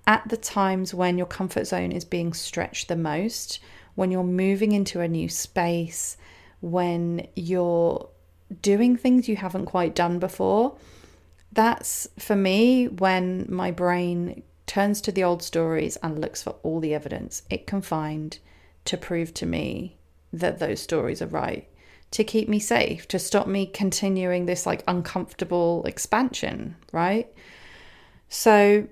at 0.09 0.27
the 0.27 0.37
times 0.37 0.91
when 0.91 1.19
your 1.19 1.27
comfort 1.27 1.65
zone 1.65 1.91
is 1.91 2.03
being 2.03 2.33
stretched 2.33 2.87
the 2.87 2.95
most, 2.95 3.59
when 3.93 4.09
you're 4.09 4.23
moving 4.23 4.71
into 4.71 5.01
a 5.01 5.07
new 5.07 5.29
space, 5.29 6.17
when 6.61 7.27
you're 7.35 8.09
doing 8.63 8.97
things 8.97 9.29
you 9.29 9.35
haven't 9.35 9.67
quite 9.67 9.93
done 9.93 10.17
before, 10.17 10.75
that's 11.51 12.07
for 12.17 12.35
me 12.35 12.87
when 12.87 13.45
my 13.49 13.71
brain 13.71 14.43
turns 14.65 15.01
to 15.01 15.11
the 15.11 15.23
old 15.23 15.41
stories 15.41 15.97
and 15.97 16.19
looks 16.21 16.43
for 16.43 16.51
all 16.61 16.79
the 16.79 16.93
evidence 16.93 17.41
it 17.49 17.65
can 17.65 17.81
find 17.81 18.37
to 18.85 18.97
prove 18.97 19.33
to 19.33 19.45
me 19.45 19.97
that 20.31 20.59
those 20.59 20.79
stories 20.79 21.21
are 21.21 21.27
right, 21.27 21.67
to 22.11 22.23
keep 22.23 22.47
me 22.47 22.59
safe, 22.59 23.07
to 23.07 23.19
stop 23.19 23.47
me 23.47 23.65
continuing 23.65 24.45
this 24.45 24.65
like 24.65 24.83
uncomfortable 24.87 25.83
expansion, 25.85 26.75
right? 26.91 27.31
So 28.29 28.87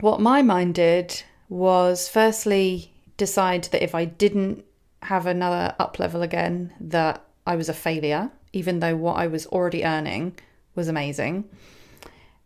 what 0.00 0.20
my 0.20 0.42
mind 0.42 0.74
did 0.74 1.22
was 1.48 2.08
firstly 2.08 2.92
decide 3.16 3.64
that 3.64 3.82
if 3.82 3.94
I 3.94 4.04
didn't 4.04 4.64
have 5.02 5.26
another 5.26 5.74
up 5.78 5.98
level 5.98 6.22
again, 6.22 6.72
that 6.80 7.24
I 7.46 7.56
was 7.56 7.68
a 7.68 7.74
failure, 7.74 8.30
even 8.52 8.80
though 8.80 8.96
what 8.96 9.16
I 9.16 9.26
was 9.26 9.46
already 9.46 9.84
earning 9.84 10.36
was 10.74 10.88
amazing. 10.88 11.44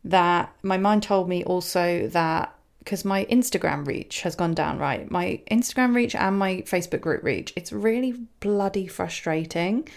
That 0.04 0.54
my 0.62 0.76
mind 0.76 1.02
told 1.02 1.28
me 1.28 1.42
also 1.44 2.06
that 2.08 2.54
because 2.78 3.04
my 3.04 3.24
Instagram 3.24 3.84
reach 3.86 4.22
has 4.22 4.36
gone 4.36 4.54
down, 4.54 4.78
right? 4.78 5.10
My 5.10 5.40
Instagram 5.50 5.94
reach 5.94 6.14
and 6.14 6.38
my 6.38 6.58
Facebook 6.58 7.00
group 7.00 7.24
reach, 7.24 7.52
it's 7.56 7.72
really 7.72 8.12
bloody 8.38 8.86
frustrating 8.86 9.88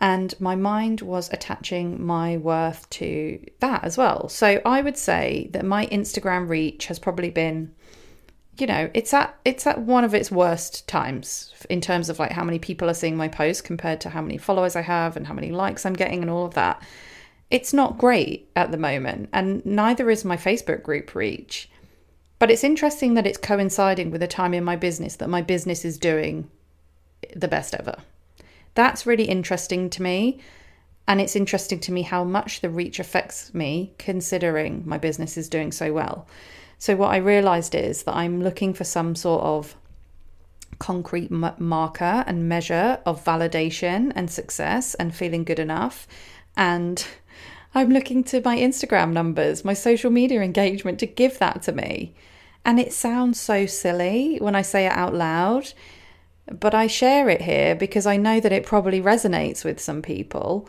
and 0.00 0.34
my 0.40 0.56
mind 0.56 1.02
was 1.02 1.32
attaching 1.32 2.04
my 2.04 2.36
worth 2.36 2.88
to 2.90 3.38
that 3.60 3.84
as 3.84 3.96
well. 3.96 4.28
So 4.28 4.60
I 4.64 4.80
would 4.80 4.96
say 4.96 5.48
that 5.52 5.64
my 5.64 5.86
Instagram 5.86 6.48
reach 6.48 6.86
has 6.86 6.98
probably 6.98 7.30
been 7.30 7.74
you 8.56 8.68
know, 8.68 8.88
it's 8.94 9.12
at 9.12 9.36
it's 9.44 9.66
at 9.66 9.80
one 9.80 10.04
of 10.04 10.14
its 10.14 10.30
worst 10.30 10.86
times 10.86 11.52
in 11.68 11.80
terms 11.80 12.08
of 12.08 12.18
like 12.18 12.30
how 12.30 12.44
many 12.44 12.58
people 12.58 12.88
are 12.88 12.94
seeing 12.94 13.16
my 13.16 13.26
posts 13.26 13.60
compared 13.60 14.00
to 14.02 14.10
how 14.10 14.22
many 14.22 14.38
followers 14.38 14.76
I 14.76 14.82
have 14.82 15.16
and 15.16 15.26
how 15.26 15.34
many 15.34 15.50
likes 15.50 15.84
I'm 15.84 15.94
getting 15.94 16.22
and 16.22 16.30
all 16.30 16.44
of 16.46 16.54
that. 16.54 16.80
It's 17.54 17.72
not 17.72 17.98
great 17.98 18.50
at 18.56 18.72
the 18.72 18.76
moment, 18.76 19.28
and 19.32 19.64
neither 19.64 20.10
is 20.10 20.24
my 20.24 20.36
Facebook 20.36 20.82
group 20.82 21.14
reach. 21.14 21.70
But 22.40 22.50
it's 22.50 22.64
interesting 22.64 23.14
that 23.14 23.28
it's 23.28 23.38
coinciding 23.38 24.10
with 24.10 24.24
a 24.24 24.26
time 24.26 24.54
in 24.54 24.64
my 24.64 24.74
business 24.74 25.14
that 25.16 25.28
my 25.28 25.40
business 25.40 25.84
is 25.84 25.96
doing 25.96 26.50
the 27.36 27.46
best 27.46 27.72
ever. 27.76 27.98
That's 28.74 29.06
really 29.06 29.26
interesting 29.26 29.88
to 29.90 30.02
me. 30.02 30.40
And 31.06 31.20
it's 31.20 31.36
interesting 31.36 31.78
to 31.78 31.92
me 31.92 32.02
how 32.02 32.24
much 32.24 32.60
the 32.60 32.68
reach 32.68 32.98
affects 32.98 33.54
me, 33.54 33.94
considering 33.98 34.82
my 34.84 34.98
business 34.98 35.36
is 35.36 35.48
doing 35.48 35.70
so 35.70 35.92
well. 35.92 36.26
So, 36.80 36.96
what 36.96 37.12
I 37.12 37.18
realized 37.18 37.76
is 37.76 38.02
that 38.02 38.16
I'm 38.16 38.42
looking 38.42 38.74
for 38.74 38.82
some 38.82 39.14
sort 39.14 39.44
of 39.44 39.76
concrete 40.80 41.30
marker 41.30 42.24
and 42.26 42.48
measure 42.48 42.98
of 43.06 43.24
validation 43.24 44.10
and 44.16 44.28
success 44.28 44.96
and 44.96 45.14
feeling 45.14 45.44
good 45.44 45.60
enough. 45.60 46.08
And 46.56 47.04
I'm 47.74 47.90
looking 47.90 48.24
to 48.24 48.40
my 48.44 48.56
Instagram 48.56 49.12
numbers, 49.12 49.64
my 49.64 49.74
social 49.74 50.10
media 50.10 50.40
engagement 50.42 51.00
to 51.00 51.06
give 51.06 51.38
that 51.38 51.62
to 51.62 51.72
me. 51.72 52.14
And 52.64 52.78
it 52.80 52.92
sounds 52.92 53.40
so 53.40 53.66
silly 53.66 54.38
when 54.40 54.54
I 54.54 54.62
say 54.62 54.86
it 54.86 54.92
out 54.92 55.14
loud. 55.14 55.72
But 56.46 56.74
I 56.74 56.86
share 56.86 57.28
it 57.28 57.42
here 57.42 57.74
because 57.74 58.06
I 58.06 58.16
know 58.16 58.38
that 58.40 58.52
it 58.52 58.66
probably 58.66 59.00
resonates 59.00 59.64
with 59.64 59.80
some 59.80 60.02
people. 60.02 60.68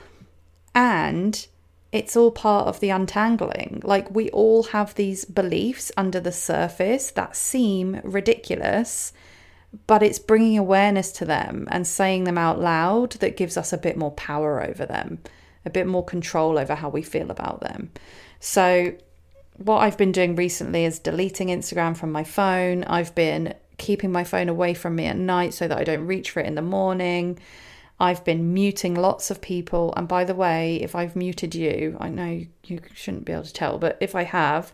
And 0.74 1.46
it's 1.92 2.18
all 2.18 2.32
part 2.32 2.68
of 2.68 2.82
the 2.82 2.90
untangling. 2.90 3.82
Like, 3.84 4.14
we 4.14 4.30
all 4.32 4.64
have 4.64 4.96
these 4.96 5.24
beliefs 5.24 5.92
under 5.96 6.20
the 6.20 6.32
surface 6.32 7.12
that 7.12 7.38
seem 7.38 8.02
ridiculous, 8.04 9.14
but 9.88 10.04
it's 10.04 10.20
bringing 10.20 10.58
awareness 10.58 11.12
to 11.14 11.26
them 11.26 11.68
and 11.72 11.88
saying 11.88 12.26
them 12.26 12.38
out 12.38 12.60
loud 12.60 13.12
that 13.14 13.38
gives 13.38 13.56
us 13.56 13.72
a 13.72 13.78
bit 13.78 13.96
more 13.96 14.12
power 14.12 14.62
over 14.62 14.86
them, 14.86 15.20
a 15.66 15.70
bit 15.70 15.88
more 15.88 16.04
control 16.04 16.58
over 16.58 16.76
how 16.76 16.90
we 16.90 17.02
feel 17.02 17.32
about 17.32 17.62
them. 17.62 17.92
So, 18.40 18.94
what 19.58 19.78
I've 19.78 19.98
been 19.98 20.12
doing 20.12 20.36
recently 20.36 20.86
is 20.86 21.00
deleting 21.00 21.48
Instagram 21.48 21.96
from 21.96 22.12
my 22.12 22.24
phone. 22.24 22.84
I've 22.84 23.16
been 23.16 23.54
keeping 23.78 24.12
my 24.12 24.24
phone 24.24 24.50
away 24.50 24.74
from 24.74 24.96
me 24.96 25.06
at 25.06 25.18
night 25.18 25.54
so 25.54 25.68
that 25.68 25.78
I 25.78 25.84
don't 25.84 26.06
reach 26.06 26.32
for 26.32 26.42
it 26.42 26.46
in 26.46 26.56
the 26.56 26.62
morning. 26.62 27.40
I've 28.00 28.26
been 28.26 28.54
muting 28.54 28.96
lots 28.96 29.32
of 29.32 29.42
people. 29.42 29.94
And 29.96 30.08
by 30.08 30.26
the 30.26 30.36
way, 30.36 30.76
if 30.78 30.96
I've 30.96 31.16
muted 31.16 31.56
you, 31.56 31.98
I 32.00 32.10
know 32.10 32.46
you 32.66 32.82
shouldn't 32.94 33.26
be 33.26 33.32
able 33.32 33.44
to 33.44 33.54
tell, 33.54 33.78
but 33.78 33.98
if 34.02 34.16
I 34.16 34.24
have, 34.24 34.74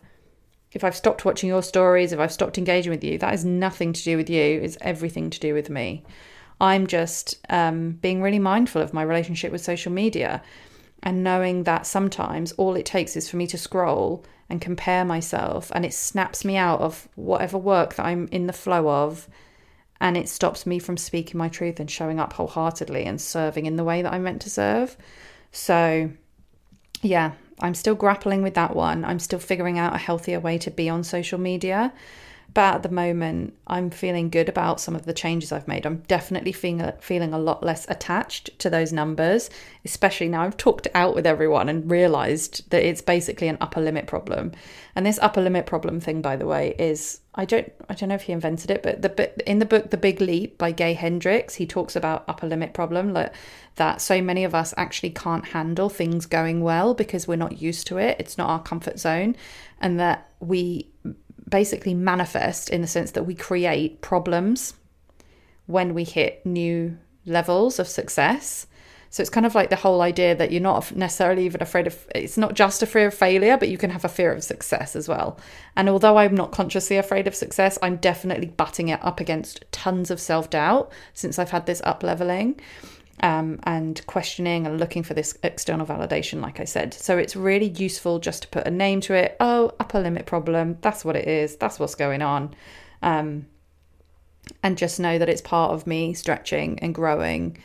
if 0.72 0.84
I've 0.84 0.96
stopped 0.96 1.26
watching 1.26 1.50
your 1.50 1.64
stories, 1.64 2.12
if 2.12 2.20
I've 2.20 2.32
stopped 2.32 2.58
engaging 2.58 2.92
with 2.92 3.04
you, 3.04 3.18
that 3.20 3.30
has 3.30 3.46
nothing 3.46 3.94
to 3.94 4.04
do 4.04 4.18
with 4.18 4.30
you. 4.30 4.62
It's 4.62 4.78
everything 4.82 5.30
to 5.30 5.40
do 5.40 5.54
with 5.54 5.70
me. 5.70 6.04
I'm 6.60 6.88
just 6.88 7.40
um, 7.50 7.92
being 7.92 8.22
really 8.22 8.40
mindful 8.40 8.82
of 8.82 8.94
my 8.94 9.04
relationship 9.04 9.52
with 9.52 9.62
social 9.62 9.92
media 9.92 10.42
and 11.04 11.24
knowing 11.24 11.64
that 11.64 11.86
sometimes 11.86 12.52
all 12.54 12.76
it 12.76 12.86
takes 12.86 13.16
is 13.16 13.30
for 13.30 13.38
me 13.38 13.48
to 13.48 13.58
scroll 13.58 14.24
and 14.50 14.62
compare 14.62 15.06
myself 15.06 15.72
and 15.74 15.86
it 15.86 15.94
snaps 15.94 16.44
me 16.44 16.58
out 16.58 16.82
of 16.82 17.08
whatever 17.16 17.58
work 17.58 17.96
that 17.96 18.06
I'm 18.06 18.28
in 18.32 18.48
the 18.48 18.54
flow 18.54 18.90
of 18.90 19.28
and 20.02 20.18
it 20.18 20.28
stops 20.28 20.66
me 20.66 20.80
from 20.80 20.98
speaking 20.98 21.38
my 21.38 21.48
truth 21.48 21.80
and 21.80 21.90
showing 21.90 22.20
up 22.20 22.34
wholeheartedly 22.34 23.06
and 23.06 23.22
serving 23.22 23.68
in 23.68 23.76
the 23.76 23.84
way 23.84 24.02
that 24.02 24.12
I'm 24.12 24.24
meant 24.24 24.42
to 24.42 24.50
serve. 24.50 24.98
So, 25.52 26.10
yeah, 27.04 27.34
I'm 27.60 27.76
still 27.76 27.94
grappling 27.94 28.42
with 28.42 28.56
that 28.56 28.76
one. 28.76 29.06
I'm 29.06 29.20
still 29.20 29.38
figuring 29.38 29.78
out 29.78 29.94
a 29.94 30.00
healthier 30.00 30.40
way 30.40 30.58
to 30.58 30.72
be 30.72 30.90
on 30.90 31.04
social 31.04 31.40
media. 31.40 31.94
But 32.54 32.76
at 32.76 32.84
the 32.84 32.90
moment, 32.90 33.54
I'm 33.68 33.90
feeling 33.90 34.30
good 34.30 34.50
about 34.50 34.82
some 34.82 34.96
of 34.96 35.06
the 35.06 35.14
changes 35.14 35.52
I've 35.52 35.68
made. 35.68 35.86
I'm 35.86 36.04
definitely 36.08 36.52
feeling, 36.52 36.92
feeling 37.00 37.34
a 37.34 37.40
lot 37.40 37.64
less 37.64 37.90
attached 37.90 38.58
to 38.60 38.70
those 38.70 38.92
numbers, 38.92 39.50
especially 39.86 40.28
now 40.28 40.42
I've 40.44 40.58
talked 40.58 40.88
out 40.94 41.16
with 41.16 41.26
everyone 41.26 41.70
and 41.70 41.90
realized 41.90 42.70
that 42.72 42.84
it's 42.84 43.02
basically 43.02 43.48
an 43.48 43.58
upper 43.62 43.80
limit 43.80 44.06
problem. 44.06 44.52
And 44.96 45.06
this 45.06 45.20
upper 45.22 45.42
limit 45.42 45.66
problem 45.66 46.02
thing, 46.02 46.22
by 46.22 46.36
the 46.36 46.46
way, 46.46 46.76
is 46.78 47.22
I 47.34 47.46
don't 47.46 47.72
I 47.88 47.94
don't 47.94 48.10
know 48.10 48.16
if 48.16 48.24
he 48.24 48.34
invented 48.34 48.70
it, 48.70 48.84
but 48.84 49.02
the 49.02 49.50
in 49.50 49.60
the 49.60 49.66
book 49.66 49.90
The 49.90 49.98
Big 49.98 50.20
Leap 50.20 50.58
by 50.58 50.72
Gay 50.72 50.94
Hendricks, 50.94 51.56
he 51.56 51.66
talks 51.66 51.96
about 51.96 52.26
upper 52.28 52.48
limit 52.48 52.74
problem 52.74 53.14
like 53.14 53.34
that 53.76 54.02
so 54.02 54.22
many 54.22 54.44
of 54.44 54.54
us 54.54 54.74
actually 54.76 55.12
can't 55.12 55.46
handle 55.46 55.88
things 55.88 56.26
going 56.26 56.62
well 56.62 56.94
because 56.94 57.30
we're 57.30 57.38
not 57.38 57.62
used 57.62 57.88
to 57.88 57.98
it. 57.98 58.18
It's 58.20 58.38
not 58.38 58.50
our 58.50 58.62
comfort 58.62 59.00
zone 59.00 59.38
and 59.80 59.98
that 60.02 60.30
we 60.42 60.91
basically 61.52 61.94
manifest 61.94 62.72
in 62.72 62.82
the 62.82 62.88
sense 62.88 63.12
that 63.12 63.28
we 63.28 63.36
create 63.36 64.02
problems 64.02 64.74
when 65.68 65.94
we 65.94 66.04
hit 66.04 66.44
new 66.46 66.98
levels 67.26 67.78
of 67.78 67.88
success. 67.88 68.66
So 69.12 69.20
it's 69.20 69.30
kind 69.30 69.46
of 69.46 69.54
like 69.54 69.70
the 69.70 69.76
whole 69.76 70.02
idea 70.02 70.34
that 70.36 70.54
you're 70.54 70.62
not 70.62 70.96
necessarily 70.96 71.46
even 71.46 71.62
afraid 71.62 71.86
of 71.86 72.08
it's 72.16 72.38
not 72.38 72.54
just 72.54 72.82
a 72.82 72.86
fear 72.86 73.08
of 73.08 73.14
failure, 73.14 73.58
but 73.58 73.68
you 73.68 73.78
can 73.78 73.90
have 73.90 74.06
a 74.06 74.10
fear 74.10 74.32
of 74.32 74.42
success 74.42 74.96
as 74.96 75.10
well. 75.10 75.38
And 75.76 75.90
although 75.90 76.18
I'm 76.18 76.34
not 76.34 76.54
consciously 76.54 76.96
afraid 76.96 77.28
of 77.28 77.36
success, 77.36 77.78
I'm 77.82 77.98
definitely 77.98 78.48
butting 78.48 78.88
it 78.88 79.04
up 79.04 79.20
against 79.20 79.66
tons 79.74 80.12
of 80.12 80.22
self 80.22 80.50
doubt 80.50 80.92
since 81.14 81.38
I've 81.38 81.52
had 81.52 81.66
this 81.66 81.82
up 81.84 82.04
leveling. 82.04 82.60
Um, 83.20 83.60
and 83.64 84.04
questioning 84.08 84.66
and 84.66 84.80
looking 84.80 85.04
for 85.04 85.14
this 85.14 85.38
external 85.44 85.86
validation, 85.86 86.42
like 86.42 86.60
I 86.60 86.64
said. 86.64 86.92
So 86.94 87.20
it's 87.20 87.36
really 87.36 87.68
useful 87.68 88.18
just 88.18 88.44
to 88.44 88.48
put 88.48 88.66
a 88.66 88.72
name 88.72 89.00
to 89.02 89.14
it. 89.14 89.36
Oh, 89.40 89.74
upper 89.80 90.00
limit 90.00 90.26
problem. 90.26 90.80
That's 90.82 91.06
what 91.06 91.16
it 91.16 91.28
is. 91.28 91.56
That's 91.58 91.80
what's 91.80 91.94
going 91.94 92.24
on. 92.24 92.56
Um, 93.04 93.46
and 94.64 94.78
just 94.78 95.00
know 95.00 95.20
that 95.20 95.30
it's 95.30 95.42
part 95.42 95.72
of 95.72 95.86
me 95.86 96.16
stretching 96.16 96.80
and 96.80 96.96
growing. 96.96 97.58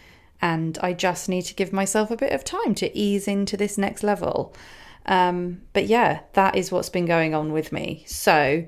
And 0.42 0.78
I 0.82 0.92
just 0.92 1.28
need 1.28 1.42
to 1.42 1.54
give 1.54 1.72
myself 1.72 2.11
a 2.11 2.16
bit 2.16 2.32
of 2.32 2.44
time 2.44 2.74
to 2.76 2.96
ease 2.96 3.26
into 3.26 3.56
this 3.56 3.78
next 3.78 4.02
level. 4.02 4.54
Um, 5.06 5.62
but 5.72 5.87
yeah, 5.87 6.20
that 6.35 6.56
is 6.56 6.70
what's 6.70 6.90
been 6.90 7.06
going 7.06 7.35
on 7.35 7.52
with 7.52 7.72
me. 7.72 8.04
So 8.06 8.66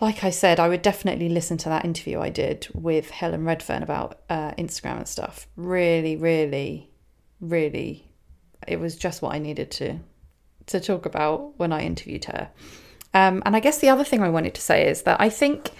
like 0.00 0.24
I 0.24 0.30
said, 0.30 0.58
I 0.58 0.68
would 0.68 0.82
definitely 0.82 1.28
listen 1.28 1.58
to 1.58 1.68
that 1.68 1.84
interview 1.84 2.20
I 2.20 2.30
did 2.30 2.68
with 2.74 3.10
Helen 3.10 3.44
Redfern 3.44 3.82
about 3.82 4.20
uh, 4.30 4.52
Instagram 4.52 4.98
and 4.98 5.08
stuff. 5.08 5.46
Really, 5.56 6.16
really, 6.16 6.90
really, 7.40 8.10
it 8.66 8.80
was 8.80 8.96
just 8.96 9.22
what 9.22 9.34
I 9.34 9.38
needed 9.38 9.70
to 9.72 9.98
to 10.66 10.80
talk 10.80 11.06
about 11.06 11.58
when 11.58 11.72
I 11.72 11.82
interviewed 11.82 12.24
her. 12.26 12.48
Um, 13.14 13.42
and 13.44 13.54
I 13.56 13.60
guess 13.60 13.78
the 13.78 13.88
other 13.88 14.04
thing 14.04 14.22
I 14.22 14.30
wanted 14.30 14.54
to 14.54 14.60
say 14.60 14.88
is 14.88 15.02
that 15.02 15.20
I 15.20 15.28
think, 15.28 15.70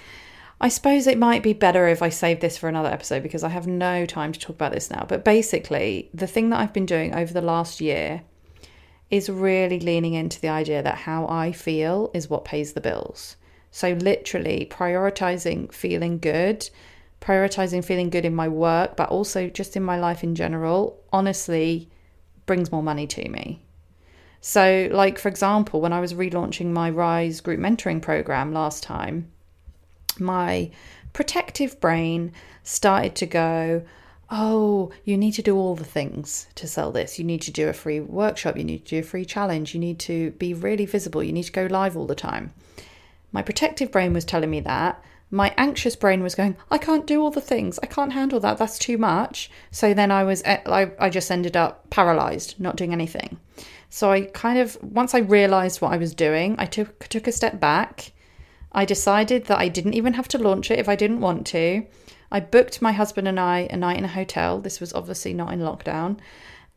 I 0.61 0.69
suppose 0.69 1.07
it 1.07 1.19
might 1.19 1.43
be 1.43 1.53
better 1.53 1.87
if 1.87 2.03
I 2.03 2.09
save 2.09 2.41
this 2.41 2.59
for 2.59 2.69
another 2.69 2.91
episode 2.91 3.23
because 3.23 3.45
I 3.45 3.49
have 3.49 3.67
no 3.67 4.05
time 4.07 4.33
to 4.33 4.41
talk 4.41 4.57
about 4.57 4.73
this 4.73 4.91
now. 4.91 5.07
But 5.09 5.25
basically, 5.25 6.11
the 6.13 6.27
thing 6.27 6.51
that 6.51 6.61
I've 6.61 6.73
been 6.73 6.85
doing 6.85 7.15
over 7.15 7.33
the 7.33 7.41
last 7.41 7.81
year 7.81 8.23
is 9.09 9.29
really 9.31 9.79
leaning 9.79 10.15
into 10.15 10.41
the 10.41 10.49
idea 10.49 10.83
that 10.83 10.97
how 10.97 11.27
I 11.29 11.53
feel 11.53 12.11
is 12.13 12.29
what 12.29 12.45
pays 12.45 12.73
the 12.73 12.81
bills. 12.81 13.37
So, 13.75 13.95
literally, 13.95 14.69
prioritizing 14.71 15.73
feeling 15.73 16.19
good, 16.19 16.69
prioritizing 17.23 17.83
feeling 17.83 18.11
good 18.11 18.27
in 18.27 18.35
my 18.35 18.47
work, 18.47 18.97
but 18.97 19.09
also 19.09 19.49
just 19.49 19.77
in 19.77 19.83
my 19.83 19.99
life 19.99 20.23
in 20.23 20.35
general, 20.35 21.01
honestly 21.13 21.89
brings 22.45 22.71
more 22.71 22.83
money 22.83 23.07
to 23.07 23.29
me. 23.29 23.63
So, 24.43 24.89
like, 24.93 25.19
for 25.19 25.29
example, 25.29 25.81
when 25.81 25.93
I 25.93 26.01
was 26.01 26.15
relaunching 26.15 26.67
my 26.73 26.91
Rise 26.91 27.41
group 27.41 27.61
mentoring 27.61 28.03
program 28.03 28.53
last 28.53 28.83
time, 28.83 29.31
my 30.19 30.71
protective 31.13 31.81
brain 31.81 32.33
started 32.63 33.15
to 33.17 33.27
go, 33.27 33.83
Oh, 34.35 34.91
you 35.05 35.17
need 35.17 35.33
to 35.33 35.43
do 35.43 35.57
all 35.57 35.77
the 35.77 35.85
things 35.85 36.47
to 36.55 36.67
sell 36.67 36.91
this. 36.91 37.19
You 37.19 37.25
need 37.25 37.43
to 37.43 37.51
do 37.51 37.69
a 37.69 37.75
free 37.75 38.01
workshop. 38.01 38.57
You 38.57 38.65
need 38.65 38.87
to 38.87 38.97
do 38.97 38.99
a 39.01 39.03
free 39.03 39.27
challenge. 39.27 39.75
You 39.75 39.81
need 39.81 39.99
to 40.01 40.31
be 40.33 40.55
really 40.55 40.87
visible. 40.87 41.23
You 41.23 41.33
need 41.33 41.43
to 41.45 41.53
go 41.53 41.67
live 41.67 41.97
all 41.97 42.07
the 42.07 42.15
time. 42.15 42.53
My 43.33 43.43
protective 43.43 43.91
brain 43.91 44.13
was 44.13 44.25
telling 44.25 44.51
me 44.51 44.61
that. 44.61 45.03
My 45.31 45.55
anxious 45.57 45.97
brain 45.97 46.23
was 46.23 46.35
going, 46.35 46.57
I 46.71 46.77
can't 46.77 47.07
do 47.07 47.23
all 47.23 47.31
the 47.31 47.41
things. 47.41 47.79
I 47.83 47.87
can't 47.87 48.13
handle 48.13 48.39
that. 48.41 48.59
That's 48.59 48.79
too 48.79 48.99
much. 48.99 49.51
So 49.71 49.95
then 49.95 50.11
I 50.11 50.25
was, 50.25 50.43
I, 50.45 50.93
I 50.99 51.09
just 51.09 51.31
ended 51.31 51.57
up 51.57 51.89
paralyzed, 51.89 52.61
not 52.61 52.77
doing 52.77 52.93
anything. 52.93 53.41
So 53.89 54.13
I 54.13 54.23
kind 54.27 54.59
of, 54.59 54.77
once 54.83 55.15
I 55.15 55.21
realized 55.21 55.81
what 55.81 55.93
I 55.93 55.97
was 55.97 56.15
doing, 56.15 56.55
I 56.59 56.67
took, 56.67 57.09
took 57.09 57.27
a 57.27 57.33
step 57.33 57.59
back. 57.59 58.13
I 58.73 58.85
decided 58.85 59.47
that 59.47 59.59
I 59.59 59.69
didn't 59.69 59.95
even 59.95 60.15
have 60.15 60.29
to 60.29 60.39
launch 60.39 60.71
it 60.71 60.79
if 60.79 60.89
I 60.89 60.97
didn't 60.97 61.21
want 61.21 61.47
to. 61.49 61.87
I 62.31 62.41
booked 62.41 62.83
my 62.83 62.93
husband 62.93 63.29
and 63.29 63.41
I 63.41 63.69
a 63.71 63.77
night 63.77 63.99
in 63.99 64.05
a 64.05 64.09
hotel. 64.09 64.61
This 64.61 64.81
was 64.81 64.93
obviously 64.93 65.33
not 65.33 65.53
in 65.53 65.61
lockdown. 65.61 66.19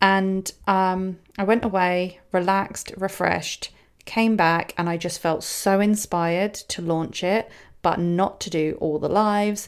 And 0.01 0.49
um, 0.67 1.19
I 1.37 1.43
went 1.43 1.65
away, 1.65 2.19
relaxed, 2.31 2.93
refreshed, 2.97 3.71
came 4.05 4.35
back 4.35 4.73
and 4.77 4.89
I 4.89 4.97
just 4.97 5.19
felt 5.19 5.43
so 5.43 5.79
inspired 5.79 6.53
to 6.53 6.81
launch 6.81 7.23
it, 7.23 7.49
but 7.81 7.99
not 7.99 8.39
to 8.41 8.49
do 8.49 8.77
all 8.79 8.99
the 8.99 9.09
lives. 9.09 9.67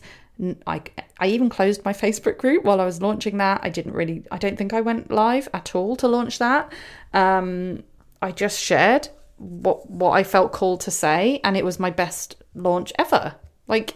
I, 0.66 0.82
I 1.20 1.28
even 1.28 1.50
closed 1.50 1.84
my 1.84 1.94
Facebook 2.06 2.38
group 2.38 2.64
while 2.64 2.80
I 2.80 2.86
was 2.86 3.02
launching 3.02 3.38
that. 3.38 3.62
I 3.64 3.70
didn't 3.70 3.94
really, 3.94 4.24
I 4.32 4.38
don't 4.38 4.58
think 4.58 4.74
I 4.74 4.82
went 4.82 5.12
live 5.12 5.50
at 5.54 5.76
all 5.76 5.96
to 5.98 6.08
launch 6.08 6.40
that. 6.40 6.72
Um, 7.14 7.84
I 8.22 8.32
just 8.32 8.60
shared 8.60 9.10
what 9.38 9.90
what 9.90 10.12
I 10.12 10.24
felt 10.24 10.52
called 10.52 10.82
to 10.82 10.92
say, 10.92 11.40
and 11.44 11.56
it 11.56 11.64
was 11.64 11.80
my 11.80 11.92
best 11.92 12.36
launch 12.56 12.92
ever. 12.98 13.36
Like, 13.68 13.94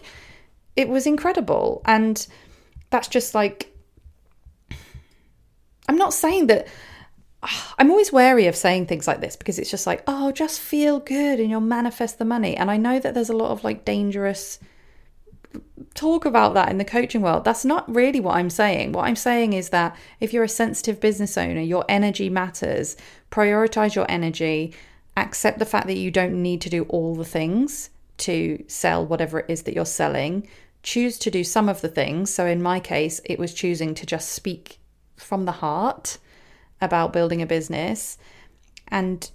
it 0.76 0.88
was 0.88 1.06
incredible, 1.06 1.82
and 1.84 2.24
that's 2.90 3.08
just 3.08 3.34
like. 3.34 3.68
I'm 5.88 5.96
not 5.96 6.14
saying 6.14 6.46
that 6.46 6.68
I'm 7.78 7.90
always 7.90 8.12
wary 8.12 8.46
of 8.46 8.56
saying 8.56 8.86
things 8.86 9.06
like 9.06 9.20
this 9.20 9.36
because 9.36 9.58
it's 9.58 9.70
just 9.70 9.86
like, 9.86 10.02
oh, 10.06 10.32
just 10.32 10.60
feel 10.60 11.00
good 11.00 11.40
and 11.40 11.50
you'll 11.50 11.60
manifest 11.60 12.18
the 12.18 12.24
money. 12.24 12.56
And 12.56 12.70
I 12.70 12.76
know 12.76 12.98
that 12.98 13.14
there's 13.14 13.30
a 13.30 13.36
lot 13.36 13.50
of 13.50 13.64
like 13.64 13.84
dangerous 13.84 14.58
talk 15.94 16.24
about 16.24 16.54
that 16.54 16.70
in 16.70 16.78
the 16.78 16.84
coaching 16.84 17.22
world. 17.22 17.44
That's 17.44 17.64
not 17.64 17.92
really 17.92 18.20
what 18.20 18.36
I'm 18.36 18.50
saying. 18.50 18.92
What 18.92 19.06
I'm 19.06 19.16
saying 19.16 19.52
is 19.52 19.70
that 19.70 19.96
if 20.20 20.32
you're 20.32 20.44
a 20.44 20.48
sensitive 20.48 21.00
business 21.00 21.36
owner, 21.36 21.60
your 21.60 21.84
energy 21.88 22.30
matters. 22.30 22.96
Prioritize 23.30 23.94
your 23.94 24.06
energy. 24.10 24.74
Accept 25.16 25.58
the 25.58 25.66
fact 25.66 25.86
that 25.88 25.98
you 25.98 26.10
don't 26.10 26.42
need 26.42 26.60
to 26.62 26.70
do 26.70 26.84
all 26.84 27.14
the 27.14 27.24
things 27.24 27.90
to 28.18 28.64
sell 28.68 29.04
whatever 29.04 29.40
it 29.40 29.46
is 29.48 29.62
that 29.64 29.74
you're 29.74 29.84
selling. 29.84 30.48
Choose 30.82 31.18
to 31.18 31.30
do 31.30 31.44
some 31.44 31.68
of 31.68 31.80
the 31.80 31.88
things. 31.88 32.32
So 32.32 32.46
in 32.46 32.62
my 32.62 32.80
case, 32.80 33.20
it 33.24 33.38
was 33.38 33.52
choosing 33.52 33.94
to 33.94 34.06
just 34.06 34.30
speak 34.30 34.78
from 35.16 35.44
the 35.44 35.52
heart 35.52 36.18
about 36.82 37.14
building 37.14 37.40
a 37.40 37.46
business. 37.46 38.18
And 38.88 39.30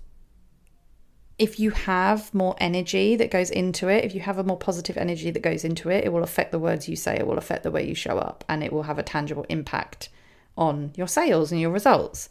if 1.39 1.59
you 1.59 1.71
have 1.71 2.33
more 2.33 2.55
energy 2.59 3.15
that 3.15 3.31
goes 3.31 3.49
into 3.49 3.87
it, 3.87 4.05
if 4.05 4.13
you 4.13 4.21
have 4.21 4.37
a 4.37 4.43
more 4.43 4.57
positive 4.57 4.97
energy 4.97 5.31
that 5.31 5.41
goes 5.41 5.63
into 5.63 5.89
it, 5.89 6.03
it 6.03 6.13
will 6.13 6.23
affect 6.23 6.51
the 6.51 6.59
words 6.59 6.87
you 6.87 6.95
say, 6.95 7.15
it 7.15 7.25
will 7.25 7.37
affect 7.37 7.63
the 7.63 7.71
way 7.71 7.87
you 7.87 7.95
show 7.95 8.17
up, 8.19 8.43
and 8.49 8.63
it 8.63 8.71
will 8.71 8.83
have 8.83 8.99
a 8.99 9.03
tangible 9.03 9.45
impact 9.49 10.09
on 10.57 10.91
your 10.95 11.07
sales 11.07 11.51
and 11.51 11.61
your 11.61 11.71
results. 11.71 12.29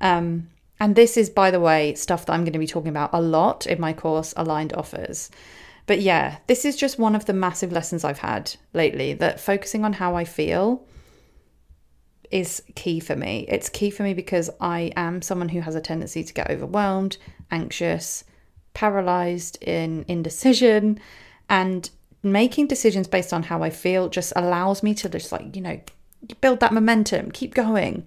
Um, 0.00 0.50
and 0.80 0.94
this 0.94 1.16
is, 1.16 1.30
by 1.30 1.50
the 1.50 1.60
way, 1.60 1.94
stuff 1.94 2.26
that 2.26 2.32
I'm 2.32 2.44
going 2.44 2.52
to 2.52 2.58
be 2.58 2.66
talking 2.66 2.90
about 2.90 3.10
a 3.12 3.20
lot 3.20 3.66
in 3.66 3.80
my 3.80 3.92
course, 3.92 4.34
Aligned 4.36 4.72
Offers. 4.74 5.30
But 5.86 6.00
yeah, 6.00 6.38
this 6.46 6.64
is 6.64 6.76
just 6.76 6.98
one 6.98 7.14
of 7.14 7.24
the 7.24 7.32
massive 7.32 7.72
lessons 7.72 8.04
I've 8.04 8.18
had 8.18 8.54
lately 8.74 9.14
that 9.14 9.40
focusing 9.40 9.84
on 9.84 9.94
how 9.94 10.14
I 10.14 10.24
feel 10.24 10.86
is 12.30 12.62
key 12.74 13.00
for 13.00 13.16
me. 13.16 13.44
It's 13.48 13.68
key 13.68 13.90
for 13.90 14.02
me 14.02 14.14
because 14.14 14.50
I 14.60 14.92
am 14.96 15.22
someone 15.22 15.48
who 15.50 15.60
has 15.60 15.74
a 15.74 15.80
tendency 15.80 16.22
to 16.24 16.34
get 16.34 16.50
overwhelmed, 16.50 17.16
anxious, 17.50 18.24
paralyzed 18.74 19.62
in 19.62 20.04
indecision, 20.08 21.00
and 21.48 21.90
making 22.22 22.66
decisions 22.66 23.08
based 23.08 23.32
on 23.32 23.44
how 23.44 23.62
I 23.62 23.70
feel 23.70 24.08
just 24.08 24.32
allows 24.36 24.82
me 24.82 24.94
to 24.94 25.08
just 25.08 25.32
like, 25.32 25.54
you 25.54 25.62
know, 25.62 25.80
build 26.40 26.60
that 26.60 26.72
momentum, 26.72 27.30
keep 27.30 27.54
going, 27.54 28.04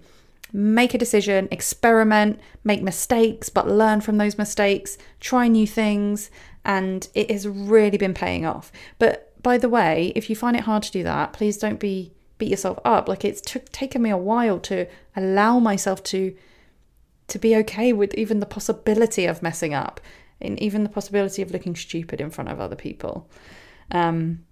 make 0.52 0.94
a 0.94 0.98
decision, 0.98 1.48
experiment, 1.50 2.38
make 2.62 2.82
mistakes, 2.82 3.48
but 3.48 3.68
learn 3.68 4.00
from 4.00 4.18
those 4.18 4.38
mistakes, 4.38 4.98
try 5.20 5.48
new 5.48 5.66
things, 5.66 6.30
and 6.64 7.08
it 7.14 7.30
has 7.30 7.48
really 7.48 7.98
been 7.98 8.14
paying 8.14 8.44
off. 8.44 8.70
But 8.98 9.32
by 9.42 9.58
the 9.58 9.68
way, 9.68 10.12
if 10.14 10.30
you 10.30 10.36
find 10.36 10.56
it 10.56 10.62
hard 10.62 10.82
to 10.84 10.92
do 10.92 11.02
that, 11.02 11.32
please 11.32 11.56
don't 11.56 11.80
be 11.80 12.12
beat 12.42 12.50
yourself 12.50 12.78
up. 12.84 13.04
Like 13.08 13.24
it's 13.30 13.40
t- 13.50 13.70
taken 13.80 14.00
me 14.02 14.10
a 14.10 14.24
while 14.30 14.58
to 14.70 14.76
allow 15.14 15.60
myself 15.70 15.98
to 16.12 16.18
to 17.28 17.38
be 17.38 17.56
okay 17.62 17.92
with 18.00 18.12
even 18.22 18.40
the 18.40 18.54
possibility 18.56 19.24
of 19.30 19.42
messing 19.42 19.74
up, 19.84 20.00
and 20.40 20.58
even 20.66 20.82
the 20.82 20.94
possibility 20.98 21.42
of 21.42 21.50
looking 21.50 21.76
stupid 21.76 22.20
in 22.20 22.30
front 22.30 22.50
of 22.50 22.60
other 22.60 22.76
people. 22.76 23.14
Um, 23.90 24.44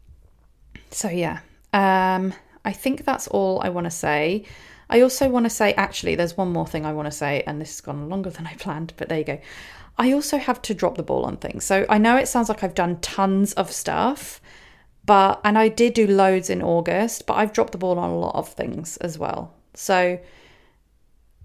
so 0.91 1.09
yeah, 1.09 1.41
Um, 1.73 2.35
I 2.65 2.73
think 2.73 3.05
that's 3.05 3.29
all 3.29 3.61
I 3.61 3.69
want 3.69 3.85
to 3.87 3.91
say. 3.91 4.45
I 4.89 5.01
also 5.03 5.29
want 5.29 5.47
to 5.47 5.51
say, 5.51 5.73
actually, 5.75 6.17
there's 6.17 6.37
one 6.37 6.53
more 6.53 6.67
thing 6.67 6.85
I 6.85 6.93
want 6.93 7.07
to 7.07 7.17
say, 7.17 7.43
and 7.47 7.61
this 7.61 7.71
has 7.71 7.81
gone 7.81 8.09
longer 8.09 8.31
than 8.31 8.47
I 8.47 8.55
planned, 8.55 8.93
but 8.97 9.09
there 9.09 9.19
you 9.19 9.25
go. 9.25 9.41
I 9.99 10.13
also 10.13 10.39
have 10.39 10.61
to 10.63 10.75
drop 10.75 10.97
the 10.97 11.03
ball 11.03 11.25
on 11.25 11.37
things. 11.37 11.65
So 11.65 11.87
I 11.89 11.99
know 11.99 12.17
it 12.17 12.27
sounds 12.27 12.49
like 12.49 12.65
I've 12.65 12.75
done 12.75 12.99
tons 13.01 13.53
of 13.53 13.71
stuff, 13.71 14.41
but, 15.11 15.41
and 15.43 15.59
I 15.59 15.67
did 15.67 15.95
do 15.95 16.07
loads 16.07 16.51
in 16.51 16.63
August, 16.63 17.27
but 17.27 17.35
I've 17.35 17.53
dropped 17.53 17.73
the 17.73 17.79
ball 17.79 17.99
on 17.99 18.11
a 18.11 18.17
lot 18.17 18.37
of 18.37 18.49
things 18.49 18.97
as 18.99 19.19
well. 19.19 19.53
So 19.75 20.21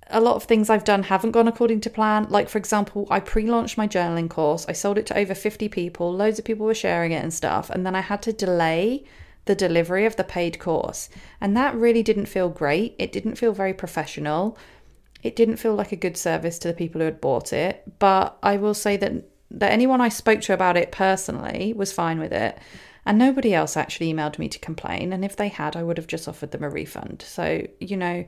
a 0.05 0.21
lot 0.21 0.35
of 0.35 0.43
things 0.43 0.69
I've 0.69 0.83
done 0.83 1.01
haven't 1.01 1.31
gone 1.31 1.47
according 1.47 1.81
to 1.81 1.89
plan. 1.89 2.27
Like, 2.29 2.47
for 2.47 2.59
example, 2.59 3.07
I 3.09 3.19
pre 3.19 3.47
launched 3.47 3.75
my 3.75 3.87
journaling 3.87 4.29
course, 4.29 4.67
I 4.69 4.73
sold 4.73 4.99
it 4.99 5.07
to 5.07 5.17
over 5.17 5.33
50 5.33 5.67
people, 5.69 6.13
loads 6.13 6.37
of 6.37 6.45
people 6.45 6.67
were 6.67 6.75
sharing 6.75 7.11
it 7.11 7.23
and 7.23 7.33
stuff, 7.33 7.71
and 7.71 7.87
then 7.87 7.95
I 7.95 8.01
had 8.01 8.21
to 8.21 8.33
delay 8.33 9.03
the 9.45 9.55
delivery 9.55 10.05
of 10.05 10.15
the 10.15 10.23
paid 10.23 10.59
course. 10.59 11.09
And 11.41 11.57
that 11.57 11.73
really 11.73 12.03
didn't 12.03 12.27
feel 12.27 12.49
great. 12.49 12.93
It 12.99 13.11
didn't 13.11 13.33
feel 13.33 13.51
very 13.51 13.73
professional. 13.73 14.59
It 15.23 15.35
didn't 15.35 15.57
feel 15.57 15.73
like 15.73 15.91
a 15.91 15.95
good 15.95 16.17
service 16.17 16.59
to 16.59 16.67
the 16.67 16.75
people 16.75 17.01
who 17.01 17.05
had 17.05 17.19
bought 17.19 17.51
it. 17.51 17.81
But 17.97 18.37
I 18.43 18.57
will 18.57 18.75
say 18.75 18.95
that 18.97 19.23
that 19.49 19.71
anyone 19.71 20.01
I 20.01 20.09
spoke 20.09 20.41
to 20.41 20.53
about 20.53 20.77
it 20.77 20.91
personally 20.91 21.73
was 21.73 21.91
fine 21.91 22.19
with 22.19 22.31
it. 22.31 22.59
And 23.05 23.17
nobody 23.19 23.53
else 23.53 23.77
actually 23.77 24.11
emailed 24.11 24.39
me 24.39 24.49
to 24.49 24.59
complain. 24.59 25.13
And 25.13 25.23
if 25.23 25.35
they 25.35 25.47
had, 25.47 25.75
I 25.75 25.83
would 25.83 25.97
have 25.97 26.07
just 26.07 26.27
offered 26.27 26.51
them 26.51 26.63
a 26.63 26.69
refund. 26.69 27.21
So, 27.21 27.67
you 27.79 27.97
know, 27.97 28.25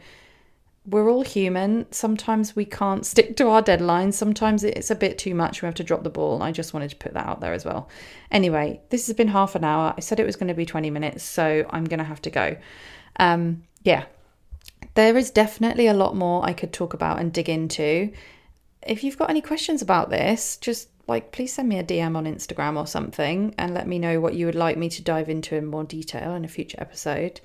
we're 0.85 1.09
all 1.09 1.23
human. 1.23 1.91
Sometimes 1.91 2.55
we 2.55 2.63
can't 2.63 3.05
stick 3.13 3.35
to 3.37 3.49
our 3.49 3.61
deadlines. 3.61 4.13
Sometimes 4.13 4.63
it's 4.63 4.91
a 4.91 4.95
bit 4.95 5.17
too 5.17 5.35
much. 5.35 5.61
We 5.61 5.65
have 5.65 5.75
to 5.75 5.83
drop 5.83 6.03
the 6.03 6.09
ball. 6.09 6.41
I 6.41 6.51
just 6.51 6.73
wanted 6.73 6.91
to 6.91 6.95
put 6.95 7.13
that 7.13 7.25
out 7.25 7.41
there 7.41 7.53
as 7.53 7.65
well. 7.65 7.89
Anyway, 8.31 8.81
this 8.89 9.07
has 9.07 9.15
been 9.15 9.27
half 9.27 9.55
an 9.55 9.63
hour. 9.63 9.93
I 9.97 9.99
said 9.99 10.19
it 10.19 10.25
was 10.25 10.35
going 10.35 10.47
to 10.47 10.53
be 10.53 10.65
20 10.65 10.89
minutes, 10.89 11.23
so 11.23 11.65
I'm 11.69 11.85
going 11.85 11.99
to 11.99 12.05
have 12.05 12.21
to 12.23 12.29
go. 12.29 12.57
Um, 13.19 13.63
yeah, 13.83 14.05
there 14.93 15.17
is 15.17 15.31
definitely 15.31 15.87
a 15.87 15.93
lot 15.93 16.15
more 16.15 16.45
I 16.45 16.53
could 16.53 16.71
talk 16.71 16.93
about 16.93 17.19
and 17.19 17.33
dig 17.33 17.49
into. 17.49 18.11
If 18.85 19.03
you've 19.03 19.17
got 19.17 19.29
any 19.29 19.41
questions 19.41 19.81
about 19.81 20.09
this, 20.09 20.57
just 20.57 20.89
like 21.07 21.31
please 21.31 21.53
send 21.53 21.69
me 21.69 21.79
a 21.79 21.83
DM 21.83 22.15
on 22.15 22.25
Instagram 22.25 22.77
or 22.77 22.85
something 22.85 23.55
and 23.57 23.73
let 23.73 23.87
me 23.87 23.99
know 23.99 24.19
what 24.19 24.35
you 24.35 24.45
would 24.45 24.55
like 24.55 24.77
me 24.77 24.89
to 24.89 25.01
dive 25.01 25.29
into 25.29 25.55
in 25.55 25.65
more 25.65 25.83
detail 25.83 26.33
in 26.35 26.45
a 26.45 26.49
future 26.49 26.77
episode. 26.79 27.39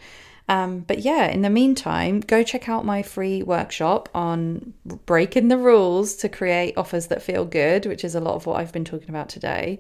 Um, 0.49 0.81
but 0.81 0.99
yeah, 0.99 1.29
in 1.29 1.43
the 1.43 1.51
meantime, 1.51 2.21
go 2.21 2.43
check 2.43 2.69
out 2.69 2.85
my 2.85 3.03
free 3.03 3.43
workshop 3.43 4.09
on 4.15 4.75
breaking 5.07 5.49
the 5.49 5.57
rules 5.57 6.17
to 6.17 6.29
create 6.29 6.77
offers 6.77 7.07
that 7.07 7.23
feel 7.23 7.45
good, 7.45 7.87
which 7.87 8.05
is 8.05 8.15
a 8.15 8.21
lot 8.21 8.35
of 8.35 8.47
what 8.47 8.59
I've 8.59 8.73
been 8.73 8.85
talking 8.85 9.09
about 9.09 9.29
today. 9.29 9.79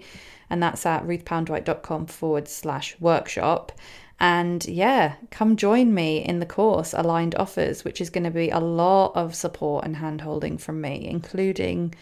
And 0.49 0.62
that's 0.62 0.87
at 0.87 1.05
ruthpoundwhite.com 1.05 2.07
forward 2.07 2.47
slash 2.47 2.97
workshop. 3.01 3.73
And 4.21 4.64
yeah, 4.66 5.14
come 5.31 5.57
join 5.57 5.92
me 5.92 6.25
in 6.25 6.38
the 6.38 6.47
course 6.47 6.92
Aligned 6.92 7.35
Offers, 7.35 7.85
which 7.85 8.01
is 8.01 8.09
going 8.09 8.25
to 8.25 8.31
be 8.31 8.51
a 8.51 8.61
lot 8.61 9.12
of 9.16 9.35
support 9.35 9.85
and 9.85 9.97
handholding 9.97 10.61
from 10.61 10.81
me, 10.81 11.09
including 11.09 11.92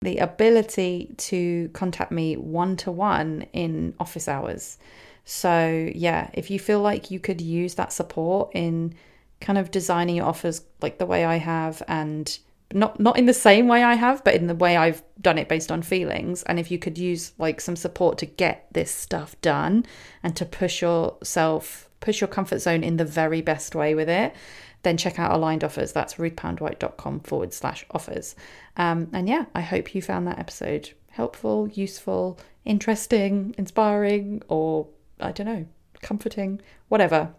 the 0.00 0.18
ability 0.18 1.14
to 1.18 1.68
contact 1.72 2.12
me 2.12 2.36
one 2.36 2.76
to 2.76 2.90
one 2.90 3.46
in 3.52 3.94
office 3.98 4.28
hours. 4.28 4.78
So, 5.24 5.90
yeah, 5.94 6.30
if 6.34 6.50
you 6.50 6.58
feel 6.58 6.80
like 6.80 7.10
you 7.10 7.20
could 7.20 7.40
use 7.40 7.74
that 7.74 7.92
support 7.92 8.50
in 8.54 8.94
kind 9.40 9.58
of 9.58 9.70
designing 9.70 10.16
your 10.16 10.26
offers 10.26 10.62
like 10.80 10.98
the 10.98 11.06
way 11.06 11.24
I 11.24 11.36
have 11.36 11.82
and 11.86 12.38
not 12.72 13.00
not 13.00 13.18
in 13.18 13.26
the 13.26 13.34
same 13.34 13.66
way 13.66 13.82
I 13.82 13.94
have, 13.94 14.22
but 14.24 14.34
in 14.34 14.46
the 14.46 14.54
way 14.54 14.76
I've 14.76 15.02
done 15.20 15.38
it 15.38 15.48
based 15.48 15.72
on 15.72 15.82
feelings. 15.82 16.42
And 16.44 16.58
if 16.58 16.70
you 16.70 16.78
could 16.78 16.98
use 16.98 17.32
like 17.38 17.60
some 17.60 17.76
support 17.76 18.18
to 18.18 18.26
get 18.26 18.66
this 18.72 18.90
stuff 18.90 19.40
done 19.40 19.86
and 20.22 20.36
to 20.36 20.44
push 20.44 20.82
yourself, 20.82 21.88
push 22.00 22.20
your 22.20 22.28
comfort 22.28 22.60
zone 22.60 22.84
in 22.84 22.98
the 22.98 23.04
very 23.04 23.40
best 23.40 23.74
way 23.74 23.94
with 23.94 24.08
it, 24.08 24.34
then 24.82 24.96
check 24.96 25.18
out 25.18 25.32
Aligned 25.32 25.64
Offers. 25.64 25.92
That's 25.92 26.14
ruthpoundwhite.com 26.14 27.20
forward 27.20 27.52
slash 27.52 27.84
offers. 27.90 28.34
Um, 28.76 29.08
and 29.12 29.28
yeah, 29.28 29.46
I 29.54 29.60
hope 29.60 29.94
you 29.94 30.02
found 30.02 30.26
that 30.26 30.38
episode 30.38 30.90
helpful, 31.10 31.68
useful, 31.68 32.38
interesting, 32.64 33.54
inspiring, 33.58 34.42
or 34.48 34.86
I 35.20 35.32
don't 35.32 35.46
know, 35.46 35.66
comforting, 36.00 36.60
whatever. 36.88 37.34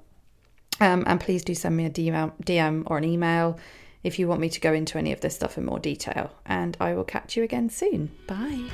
Um, 0.82 1.04
and 1.08 1.20
please 1.20 1.44
do 1.44 1.56
send 1.56 1.76
me 1.76 1.86
a 1.86 1.90
DM, 1.90 2.34
DM 2.44 2.84
or 2.88 2.98
an 2.98 3.04
email 3.04 3.58
if 4.04 4.18
you 4.18 4.28
want 4.28 4.42
me 4.42 4.50
to 4.50 4.60
go 4.60 4.74
into 4.74 4.98
any 4.98 5.12
of 5.12 5.22
this 5.22 5.36
stuff 5.36 5.58
in 5.58 5.66
more 5.66 5.80
detail. 5.80 6.32
And 6.46 6.76
I 6.80 6.94
will 6.94 7.04
catch 7.04 7.36
you 7.36 7.44
again 7.44 7.70
soon. 7.70 8.12
Bye. 8.28 8.70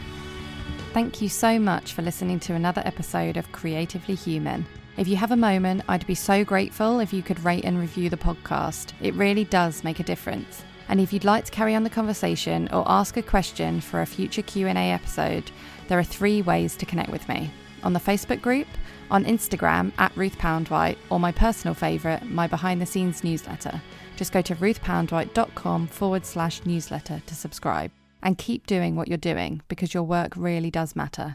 Thank 0.94 1.22
you 1.22 1.30
so 1.30 1.60
much 1.60 1.94
for 1.94 2.02
listening 2.02 2.40
to 2.42 2.54
another 2.54 2.82
episode 2.86 3.38
of 3.38 3.52
Creatively 3.52 4.16
Human. 4.16 4.66
If 4.98 5.10
you 5.10 5.18
have 5.18 5.32
a 5.32 5.38
moment, 5.38 5.82
I'd 5.90 6.08
be 6.08 6.16
so 6.16 6.46
grateful 6.46 7.02
if 7.02 7.12
you 7.12 7.22
could 7.22 7.44
rate 7.44 7.66
and 7.66 7.78
review 7.78 8.10
the 8.10 8.16
podcast. 8.16 8.94
It 9.02 9.14
really 9.16 9.44
does 9.44 9.84
make 9.84 10.00
a 10.00 10.04
difference. 10.04 10.64
And 10.88 11.02
if 11.02 11.12
you'd 11.12 11.26
like 11.26 11.44
to 11.46 11.52
carry 11.52 11.76
on 11.76 11.84
the 11.84 11.90
conversation 11.90 12.70
or 12.72 12.86
ask 12.88 13.18
a 13.18 13.22
question 13.22 13.82
for 13.82 14.02
a 14.02 14.06
future 14.06 14.42
Q&A 14.42 14.72
episode, 14.72 15.52
there 15.90 16.00
are 16.00 16.04
three 16.04 16.42
ways 16.42 16.78
to 16.78 16.86
connect 16.86 17.12
with 17.12 17.28
me. 17.28 17.52
On 17.84 17.92
the 17.92 18.00
Facebook 18.00 18.42
group, 18.42 18.68
on 19.12 19.26
Instagram 19.26 19.92
at 19.98 20.16
Ruth 20.16 20.38
Poundwhite, 20.38 20.98
or 21.10 21.20
my 21.20 21.34
personal 21.34 21.74
favourite, 21.74 22.24
my 22.30 22.48
behind 22.48 22.80
the 22.82 22.86
scenes 22.86 23.22
newsletter. 23.22 23.82
Just 24.16 24.32
go 24.32 24.42
to 24.44 24.56
ruthpoundwhite.com 24.56 25.88
forward 25.88 26.26
slash 26.26 26.66
newsletter 26.66 27.22
to 27.26 27.36
subscribe. 27.36 27.92
And 28.24 28.38
keep 28.38 28.66
doing 28.66 28.96
what 28.96 29.10
you're 29.10 29.18
doing 29.18 29.62
because 29.68 29.94
your 29.94 30.04
work 30.04 30.34
really 30.38 30.72
does 30.72 30.96
matter. 30.96 31.34